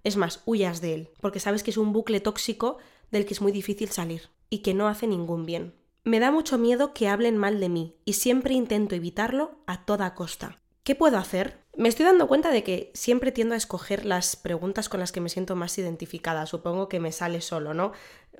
Es 0.04 0.16
más, 0.16 0.42
huyas 0.46 0.80
de 0.80 0.94
él, 0.94 1.10
porque 1.20 1.40
sabes 1.40 1.62
que 1.62 1.70
es 1.70 1.76
un 1.76 1.92
bucle 1.92 2.20
tóxico 2.20 2.78
del 3.10 3.26
que 3.26 3.34
es 3.34 3.40
muy 3.40 3.52
difícil 3.52 3.88
salir 3.88 4.30
y 4.50 4.58
que 4.58 4.74
no 4.74 4.88
hace 4.88 5.06
ningún 5.06 5.46
bien. 5.46 5.74
Me 6.04 6.20
da 6.20 6.30
mucho 6.30 6.58
miedo 6.58 6.94
que 6.94 7.08
hablen 7.08 7.36
mal 7.36 7.60
de 7.60 7.68
mí 7.68 7.96
y 8.04 8.14
siempre 8.14 8.54
intento 8.54 8.94
evitarlo 8.94 9.58
a 9.66 9.84
toda 9.84 10.14
costa. 10.14 10.60
¿Qué 10.88 10.94
puedo 10.94 11.18
hacer? 11.18 11.66
Me 11.76 11.90
estoy 11.90 12.06
dando 12.06 12.28
cuenta 12.28 12.50
de 12.50 12.64
que 12.64 12.90
siempre 12.94 13.30
tiendo 13.30 13.52
a 13.52 13.58
escoger 13.58 14.06
las 14.06 14.36
preguntas 14.36 14.88
con 14.88 15.00
las 15.00 15.12
que 15.12 15.20
me 15.20 15.28
siento 15.28 15.54
más 15.54 15.76
identificada. 15.76 16.46
Supongo 16.46 16.88
que 16.88 16.98
me 16.98 17.12
sale 17.12 17.42
solo, 17.42 17.74
¿no? 17.74 17.92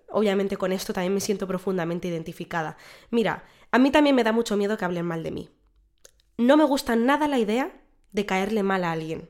Obviamente 0.09 0.57
con 0.57 0.73
esto 0.73 0.95
también 0.95 1.13
me 1.13 1.21
siento 1.21 1.47
profundamente 1.47 2.09
identificada. 2.09 2.79
Mira, 3.11 3.45
a 3.71 3.79
mí 3.79 3.91
también 3.91 4.17
me 4.17 4.25
da 4.25 4.33
mucho 4.33 4.57
miedo 4.57 4.79
que 4.79 4.87
hablen 4.87 5.05
mal 5.05 5.23
de 5.23 5.31
mí. 5.31 5.51
No 6.39 6.57
me 6.57 6.65
gusta 6.65 6.97
nada 6.97 7.29
la 7.29 7.39
idea 7.39 7.83
de 8.13 8.25
caerle 8.25 8.63
mal 8.63 8.83
a 8.85 8.93
alguien. 8.93 9.29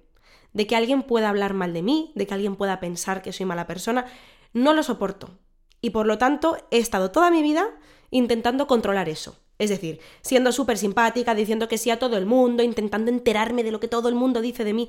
De 0.52 0.68
que 0.68 0.76
alguien 0.76 1.02
pueda 1.02 1.28
hablar 1.28 1.54
mal 1.54 1.72
de 1.72 1.82
mí, 1.82 2.12
de 2.14 2.24
que 2.24 2.34
alguien 2.34 2.54
pueda 2.54 2.78
pensar 2.78 3.20
que 3.20 3.32
soy 3.32 3.46
mala 3.46 3.66
persona. 3.66 4.06
No 4.52 4.74
lo 4.74 4.84
soporto. 4.84 5.40
Y 5.80 5.90
por 5.90 6.06
lo 6.06 6.18
tanto 6.18 6.56
he 6.70 6.78
estado 6.78 7.10
toda 7.10 7.32
mi 7.32 7.42
vida 7.42 7.66
intentando 8.12 8.68
controlar 8.68 9.08
eso. 9.08 9.40
Es 9.58 9.70
decir, 9.70 10.00
siendo 10.22 10.52
súper 10.52 10.78
simpática, 10.78 11.34
diciendo 11.34 11.68
que 11.68 11.78
sí 11.78 11.90
a 11.90 11.98
todo 11.98 12.16
el 12.16 12.26
mundo, 12.26 12.62
intentando 12.62 13.10
enterarme 13.10 13.64
de 13.64 13.72
lo 13.72 13.80
que 13.80 13.88
todo 13.88 14.08
el 14.08 14.14
mundo 14.14 14.40
dice 14.40 14.64
de 14.64 14.72
mí. 14.72 14.88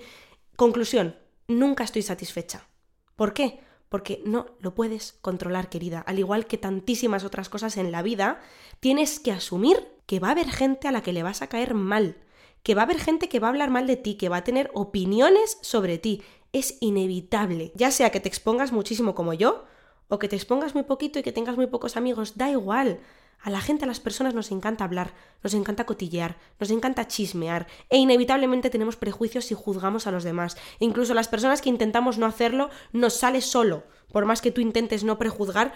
Conclusión, 0.56 1.16
nunca 1.48 1.84
estoy 1.84 2.04
satisfecha. 2.04 2.68
¿Por 3.16 3.34
qué? 3.34 3.62
Porque 3.90 4.22
no 4.26 4.46
lo 4.60 4.76
puedes 4.76 5.14
controlar, 5.22 5.70
querida. 5.70 6.02
Al 6.02 6.20
igual 6.20 6.46
que 6.46 6.60
tantísimas 6.60 7.24
otras 7.24 7.50
cosas 7.50 7.78
en 7.78 7.92
la 7.92 8.04
vida, 8.04 8.40
tienes 8.80 9.20
que 9.20 9.32
asumir 9.32 9.88
que 10.06 10.20
va 10.20 10.30
a 10.30 10.32
haber 10.32 10.50
gente 10.50 10.88
a 10.88 10.92
la 10.92 11.02
que 11.02 11.14
le 11.14 11.24
vas 11.24 11.42
a 11.42 11.48
caer 11.48 11.74
mal, 11.74 12.18
que 12.62 12.76
va 12.76 12.84
a 12.84 12.86
haber 12.86 13.00
gente 13.00 13.28
que 13.28 13.40
va 13.40 13.48
a 13.48 13.50
hablar 13.50 13.72
mal 13.72 13.88
de 13.88 13.96
ti, 13.96 14.16
que 14.16 14.30
va 14.30 14.38
a 14.38 14.44
tener 14.44 14.70
opiniones 14.76 15.58
sobre 15.62 15.98
ti. 15.98 16.22
Es 16.54 16.78
inevitable. 16.80 17.72
Ya 17.76 17.90
sea 17.90 18.12
que 18.12 18.20
te 18.20 18.30
expongas 18.30 18.72
muchísimo 18.72 19.16
como 19.16 19.34
yo, 19.34 19.66
o 20.08 20.20
que 20.20 20.28
te 20.28 20.36
expongas 20.36 20.76
muy 20.76 20.84
poquito 20.84 21.20
y 21.20 21.24
que 21.24 21.32
tengas 21.32 21.56
muy 21.56 21.68
pocos 21.68 21.96
amigos, 21.96 22.38
da 22.38 22.50
igual. 22.50 23.00
A 23.41 23.49
la 23.49 23.62
gente, 23.62 23.86
a 23.86 23.88
las 23.88 23.99
personas 23.99 24.34
nos 24.34 24.52
encanta 24.52 24.84
hablar, 24.84 25.13
nos 25.43 25.54
encanta 25.54 25.86
cotillear, 25.86 26.38
nos 26.60 26.71
encanta 26.71 27.08
chismear 27.08 27.67
e 27.89 27.97
inevitablemente 27.97 28.69
tenemos 28.69 28.97
prejuicios 28.97 29.52
y 29.52 29.56
juzgamos 29.56 30.08
a 30.08 30.12
los 30.12 30.23
demás. 30.23 30.58
E 30.80 30.86
incluso 30.86 31.13
las 31.13 31.28
personas 31.28 31.62
que 31.62 31.69
intentamos 31.69 32.17
no 32.17 32.25
hacerlo 32.25 32.69
nos 32.91 33.13
sale 33.13 33.41
solo. 33.41 33.84
Por 34.12 34.25
más 34.25 34.41
que 34.41 34.52
tú 34.52 34.60
intentes 34.60 35.04
no 35.04 35.17
prejuzgar, 35.17 35.73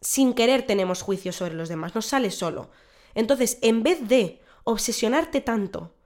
sin 0.00 0.34
querer 0.34 0.66
tenemos 0.66 1.02
juicios 1.02 1.36
sobre 1.36 1.54
los 1.54 1.68
demás, 1.68 1.94
nos 1.94 2.06
sale 2.06 2.30
solo. 2.30 2.70
Entonces, 3.14 3.58
en 3.62 3.82
vez 3.82 4.06
de 4.06 4.40
obsesionarte 4.64 5.40
tanto 5.40 5.96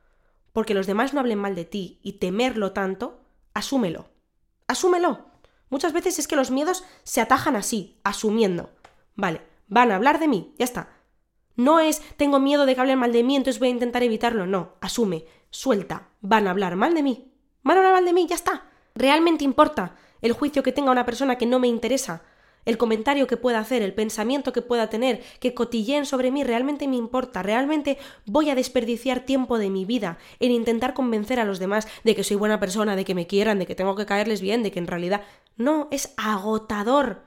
porque 0.52 0.74
los 0.74 0.86
demás 0.86 1.14
no 1.14 1.20
hablen 1.20 1.38
mal 1.38 1.54
de 1.54 1.64
ti 1.64 2.00
y 2.02 2.14
temerlo 2.14 2.72
tanto, 2.72 3.20
asúmelo. 3.54 4.08
Asúmelo. 4.66 5.26
Muchas 5.68 5.92
veces 5.92 6.18
es 6.18 6.26
que 6.26 6.36
los 6.36 6.50
miedos 6.50 6.84
se 7.04 7.20
atajan 7.20 7.56
así, 7.56 7.98
asumiendo. 8.02 8.70
Vale, 9.14 9.42
Van 9.70 9.92
a 9.92 9.96
hablar 9.96 10.18
de 10.18 10.28
mí, 10.28 10.52
ya 10.58 10.64
está. 10.64 10.90
No 11.56 11.78
es 11.78 12.02
tengo 12.16 12.40
miedo 12.40 12.66
de 12.66 12.74
que 12.74 12.80
hablen 12.80 12.98
mal 12.98 13.12
de 13.12 13.22
mí, 13.22 13.36
entonces 13.36 13.60
voy 13.60 13.68
a 13.68 13.72
intentar 13.72 14.02
evitarlo. 14.02 14.46
No, 14.46 14.74
asume, 14.80 15.24
suelta. 15.48 16.08
Van 16.20 16.46
a 16.46 16.50
hablar 16.50 16.76
mal 16.76 16.92
de 16.92 17.02
mí. 17.02 17.32
Van 17.62 17.76
a 17.76 17.80
hablar 17.80 17.94
mal 17.94 18.04
de 18.04 18.12
mí, 18.12 18.26
ya 18.26 18.34
está. 18.34 18.64
¿Realmente 18.94 19.44
importa 19.44 19.94
el 20.22 20.32
juicio 20.32 20.62
que 20.62 20.72
tenga 20.72 20.90
una 20.90 21.06
persona 21.06 21.38
que 21.38 21.46
no 21.46 21.60
me 21.60 21.68
interesa? 21.68 22.22
El 22.64 22.78
comentario 22.78 23.26
que 23.26 23.36
pueda 23.36 23.60
hacer, 23.60 23.80
el 23.82 23.94
pensamiento 23.94 24.52
que 24.52 24.60
pueda 24.60 24.90
tener, 24.90 25.22
que 25.38 25.54
cotilleen 25.54 26.04
sobre 26.04 26.30
mí, 26.30 26.44
realmente 26.44 26.88
me 26.88 26.96
importa, 26.96 27.42
realmente 27.42 27.96
voy 28.26 28.50
a 28.50 28.54
desperdiciar 28.54 29.20
tiempo 29.20 29.58
de 29.58 29.70
mi 29.70 29.84
vida 29.84 30.18
en 30.40 30.50
intentar 30.50 30.94
convencer 30.94 31.40
a 31.40 31.44
los 31.44 31.58
demás 31.58 31.88
de 32.04 32.14
que 32.16 32.24
soy 32.24 32.36
buena 32.36 32.60
persona, 32.60 32.96
de 32.96 33.04
que 33.04 33.14
me 33.14 33.26
quieran, 33.26 33.58
de 33.58 33.66
que 33.66 33.74
tengo 33.74 33.94
que 33.94 34.04
caerles 34.04 34.40
bien, 34.40 34.62
de 34.62 34.72
que 34.72 34.80
en 34.80 34.88
realidad... 34.88 35.22
No, 35.56 35.88
es 35.90 36.12
agotador. 36.16 37.22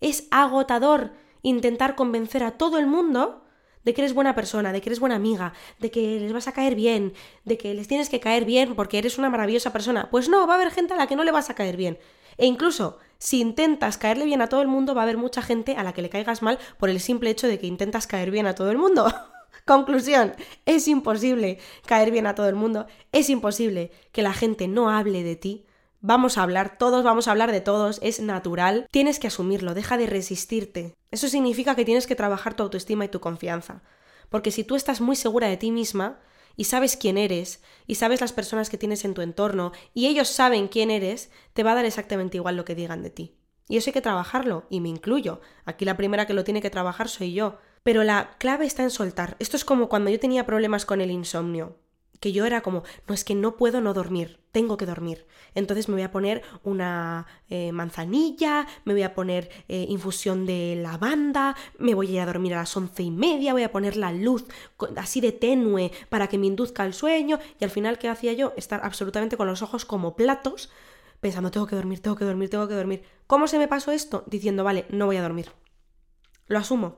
Es 0.00 0.26
agotador 0.30 1.12
intentar 1.42 1.94
convencer 1.94 2.42
a 2.42 2.52
todo 2.52 2.78
el 2.78 2.86
mundo 2.86 3.42
de 3.84 3.94
que 3.94 4.00
eres 4.02 4.14
buena 4.14 4.34
persona, 4.34 4.72
de 4.72 4.80
que 4.80 4.88
eres 4.88 5.00
buena 5.00 5.16
amiga, 5.16 5.52
de 5.78 5.90
que 5.90 6.20
les 6.20 6.32
vas 6.32 6.48
a 6.48 6.52
caer 6.52 6.74
bien, 6.74 7.14
de 7.44 7.58
que 7.58 7.74
les 7.74 7.88
tienes 7.88 8.08
que 8.08 8.20
caer 8.20 8.44
bien 8.44 8.74
porque 8.74 8.98
eres 8.98 9.18
una 9.18 9.30
maravillosa 9.30 9.72
persona. 9.72 10.08
Pues 10.10 10.28
no, 10.28 10.46
va 10.46 10.54
a 10.54 10.56
haber 10.56 10.70
gente 10.70 10.94
a 10.94 10.96
la 10.96 11.06
que 11.06 11.16
no 11.16 11.24
le 11.24 11.32
vas 11.32 11.50
a 11.50 11.54
caer 11.54 11.76
bien. 11.76 11.98
E 12.38 12.46
incluso, 12.46 12.98
si 13.18 13.40
intentas 13.40 13.98
caerle 13.98 14.24
bien 14.24 14.40
a 14.40 14.48
todo 14.48 14.62
el 14.62 14.68
mundo, 14.68 14.94
va 14.94 15.02
a 15.02 15.04
haber 15.04 15.18
mucha 15.18 15.42
gente 15.42 15.76
a 15.76 15.82
la 15.82 15.92
que 15.92 16.02
le 16.02 16.10
caigas 16.10 16.42
mal 16.42 16.58
por 16.78 16.90
el 16.90 17.00
simple 17.00 17.30
hecho 17.30 17.46
de 17.46 17.58
que 17.58 17.66
intentas 17.66 18.06
caer 18.06 18.30
bien 18.30 18.46
a 18.46 18.54
todo 18.54 18.70
el 18.70 18.78
mundo. 18.78 19.12
Conclusión, 19.66 20.34
es 20.66 20.88
imposible 20.88 21.58
caer 21.86 22.10
bien 22.10 22.26
a 22.26 22.34
todo 22.34 22.48
el 22.48 22.54
mundo, 22.56 22.86
es 23.12 23.30
imposible 23.30 23.92
que 24.10 24.22
la 24.22 24.32
gente 24.32 24.66
no 24.66 24.90
hable 24.90 25.22
de 25.22 25.36
ti 25.36 25.66
Vamos 26.04 26.36
a 26.36 26.42
hablar, 26.42 26.78
todos 26.78 27.04
vamos 27.04 27.28
a 27.28 27.30
hablar 27.30 27.52
de 27.52 27.60
todos, 27.60 28.00
es 28.02 28.18
natural. 28.18 28.88
Tienes 28.90 29.20
que 29.20 29.28
asumirlo, 29.28 29.72
deja 29.72 29.96
de 29.96 30.08
resistirte. 30.08 30.96
Eso 31.12 31.28
significa 31.28 31.76
que 31.76 31.84
tienes 31.84 32.08
que 32.08 32.16
trabajar 32.16 32.54
tu 32.54 32.64
autoestima 32.64 33.04
y 33.04 33.08
tu 33.08 33.20
confianza. 33.20 33.84
Porque 34.28 34.50
si 34.50 34.64
tú 34.64 34.74
estás 34.74 35.00
muy 35.00 35.14
segura 35.14 35.46
de 35.46 35.56
ti 35.56 35.70
misma 35.70 36.18
y 36.56 36.64
sabes 36.64 36.96
quién 36.96 37.18
eres 37.18 37.62
y 37.86 37.94
sabes 37.94 38.20
las 38.20 38.32
personas 38.32 38.68
que 38.68 38.78
tienes 38.78 39.04
en 39.04 39.14
tu 39.14 39.22
entorno 39.22 39.70
y 39.94 40.08
ellos 40.08 40.26
saben 40.26 40.66
quién 40.66 40.90
eres, 40.90 41.30
te 41.52 41.62
va 41.62 41.70
a 41.70 41.76
dar 41.76 41.84
exactamente 41.84 42.36
igual 42.36 42.56
lo 42.56 42.64
que 42.64 42.74
digan 42.74 43.04
de 43.04 43.10
ti. 43.10 43.36
Y 43.68 43.76
eso 43.76 43.90
hay 43.90 43.94
que 43.94 44.00
trabajarlo, 44.00 44.66
y 44.70 44.80
me 44.80 44.88
incluyo. 44.88 45.40
Aquí 45.66 45.84
la 45.84 45.96
primera 45.96 46.26
que 46.26 46.34
lo 46.34 46.42
tiene 46.42 46.60
que 46.60 46.68
trabajar 46.68 47.08
soy 47.08 47.32
yo. 47.32 47.58
Pero 47.84 48.02
la 48.02 48.34
clave 48.38 48.66
está 48.66 48.82
en 48.82 48.90
soltar. 48.90 49.36
Esto 49.38 49.56
es 49.56 49.64
como 49.64 49.88
cuando 49.88 50.10
yo 50.10 50.18
tenía 50.18 50.46
problemas 50.46 50.84
con 50.84 51.00
el 51.00 51.12
insomnio 51.12 51.78
que 52.22 52.30
yo 52.30 52.46
era 52.46 52.60
como, 52.60 52.84
no 53.08 53.14
es 53.14 53.24
que 53.24 53.34
no 53.34 53.56
puedo 53.56 53.80
no 53.80 53.92
dormir, 53.94 54.38
tengo 54.52 54.76
que 54.76 54.86
dormir. 54.86 55.26
Entonces 55.56 55.88
me 55.88 55.96
voy 55.96 56.02
a 56.02 56.12
poner 56.12 56.42
una 56.62 57.26
eh, 57.50 57.72
manzanilla, 57.72 58.68
me 58.84 58.92
voy 58.92 59.02
a 59.02 59.12
poner 59.12 59.50
eh, 59.68 59.86
infusión 59.88 60.46
de 60.46 60.78
lavanda, 60.80 61.56
me 61.78 61.94
voy 61.94 62.06
a 62.06 62.10
ir 62.12 62.20
a 62.20 62.26
dormir 62.26 62.54
a 62.54 62.58
las 62.58 62.76
once 62.76 63.02
y 63.02 63.10
media, 63.10 63.52
voy 63.52 63.64
a 63.64 63.72
poner 63.72 63.96
la 63.96 64.12
luz 64.12 64.46
así 64.96 65.20
de 65.20 65.32
tenue 65.32 65.90
para 66.10 66.28
que 66.28 66.38
me 66.38 66.46
induzca 66.46 66.86
el 66.86 66.94
sueño 66.94 67.40
y 67.58 67.64
al 67.64 67.70
final, 67.70 67.98
¿qué 67.98 68.08
hacía 68.08 68.32
yo? 68.34 68.52
Estar 68.56 68.80
absolutamente 68.84 69.36
con 69.36 69.48
los 69.48 69.60
ojos 69.60 69.84
como 69.84 70.14
platos 70.14 70.70
pensando, 71.18 71.50
tengo 71.50 71.66
que 71.66 71.74
dormir, 71.74 72.00
tengo 72.00 72.14
que 72.14 72.24
dormir, 72.24 72.50
tengo 72.50 72.68
que 72.68 72.74
dormir. 72.74 73.02
¿Cómo 73.26 73.48
se 73.48 73.58
me 73.58 73.66
pasó 73.66 73.90
esto? 73.90 74.22
Diciendo, 74.28 74.62
vale, 74.62 74.86
no 74.90 75.06
voy 75.06 75.16
a 75.16 75.22
dormir. 75.22 75.50
Lo 76.46 76.58
asumo, 76.58 76.94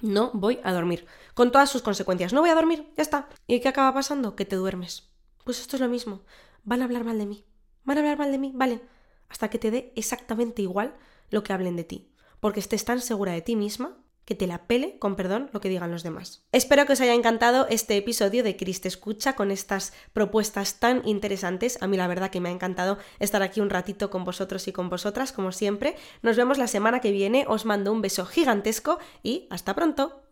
no 0.00 0.30
voy 0.34 0.60
a 0.62 0.72
dormir. 0.72 1.06
Con 1.34 1.52
todas 1.52 1.70
sus 1.70 1.82
consecuencias. 1.82 2.32
No 2.32 2.40
voy 2.40 2.50
a 2.50 2.54
dormir, 2.54 2.92
ya 2.96 3.02
está. 3.02 3.28
¿Y 3.46 3.60
qué 3.60 3.68
acaba 3.68 3.92
pasando? 3.94 4.36
Que 4.36 4.44
te 4.44 4.56
duermes. 4.56 5.10
Pues 5.44 5.60
esto 5.60 5.76
es 5.76 5.82
lo 5.82 5.88
mismo. 5.88 6.22
Van 6.64 6.82
a 6.82 6.84
hablar 6.84 7.04
mal 7.04 7.18
de 7.18 7.26
mí. 7.26 7.44
Van 7.84 7.96
a 7.96 8.00
hablar 8.00 8.18
mal 8.18 8.32
de 8.32 8.38
mí, 8.38 8.52
vale. 8.54 8.82
Hasta 9.28 9.48
que 9.48 9.58
te 9.58 9.70
dé 9.70 9.92
exactamente 9.96 10.62
igual 10.62 10.96
lo 11.30 11.42
que 11.42 11.52
hablen 11.52 11.76
de 11.76 11.84
ti. 11.84 12.12
Porque 12.40 12.60
estés 12.60 12.84
tan 12.84 13.00
segura 13.00 13.32
de 13.32 13.42
ti 13.42 13.56
misma 13.56 13.96
que 14.26 14.34
te 14.34 14.46
la 14.46 14.66
pele, 14.66 14.98
con 14.98 15.16
perdón, 15.16 15.48
lo 15.52 15.60
que 15.60 15.70
digan 15.70 15.90
los 15.90 16.02
demás. 16.02 16.44
Espero 16.52 16.84
que 16.84 16.92
os 16.92 17.00
haya 17.00 17.14
encantado 17.14 17.66
este 17.70 17.96
episodio 17.96 18.42
de 18.42 18.56
Cris 18.56 18.82
te 18.82 18.88
escucha 18.88 19.34
con 19.34 19.50
estas 19.50 19.94
propuestas 20.12 20.80
tan 20.80 21.00
interesantes. 21.06 21.78
A 21.80 21.86
mí 21.86 21.96
la 21.96 22.08
verdad 22.08 22.30
que 22.30 22.40
me 22.40 22.50
ha 22.50 22.52
encantado 22.52 22.98
estar 23.20 23.42
aquí 23.42 23.60
un 23.60 23.70
ratito 23.70 24.10
con 24.10 24.24
vosotros 24.24 24.66
y 24.68 24.72
con 24.72 24.90
vosotras, 24.90 25.32
como 25.32 25.52
siempre. 25.52 25.96
Nos 26.22 26.36
vemos 26.36 26.58
la 26.58 26.66
semana 26.66 27.00
que 27.00 27.12
viene, 27.12 27.46
os 27.48 27.64
mando 27.64 27.92
un 27.92 28.02
beso 28.02 28.26
gigantesco 28.26 28.98
y 29.22 29.46
hasta 29.48 29.74
pronto. 29.74 30.22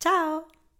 ¡Chao! 0.00 0.59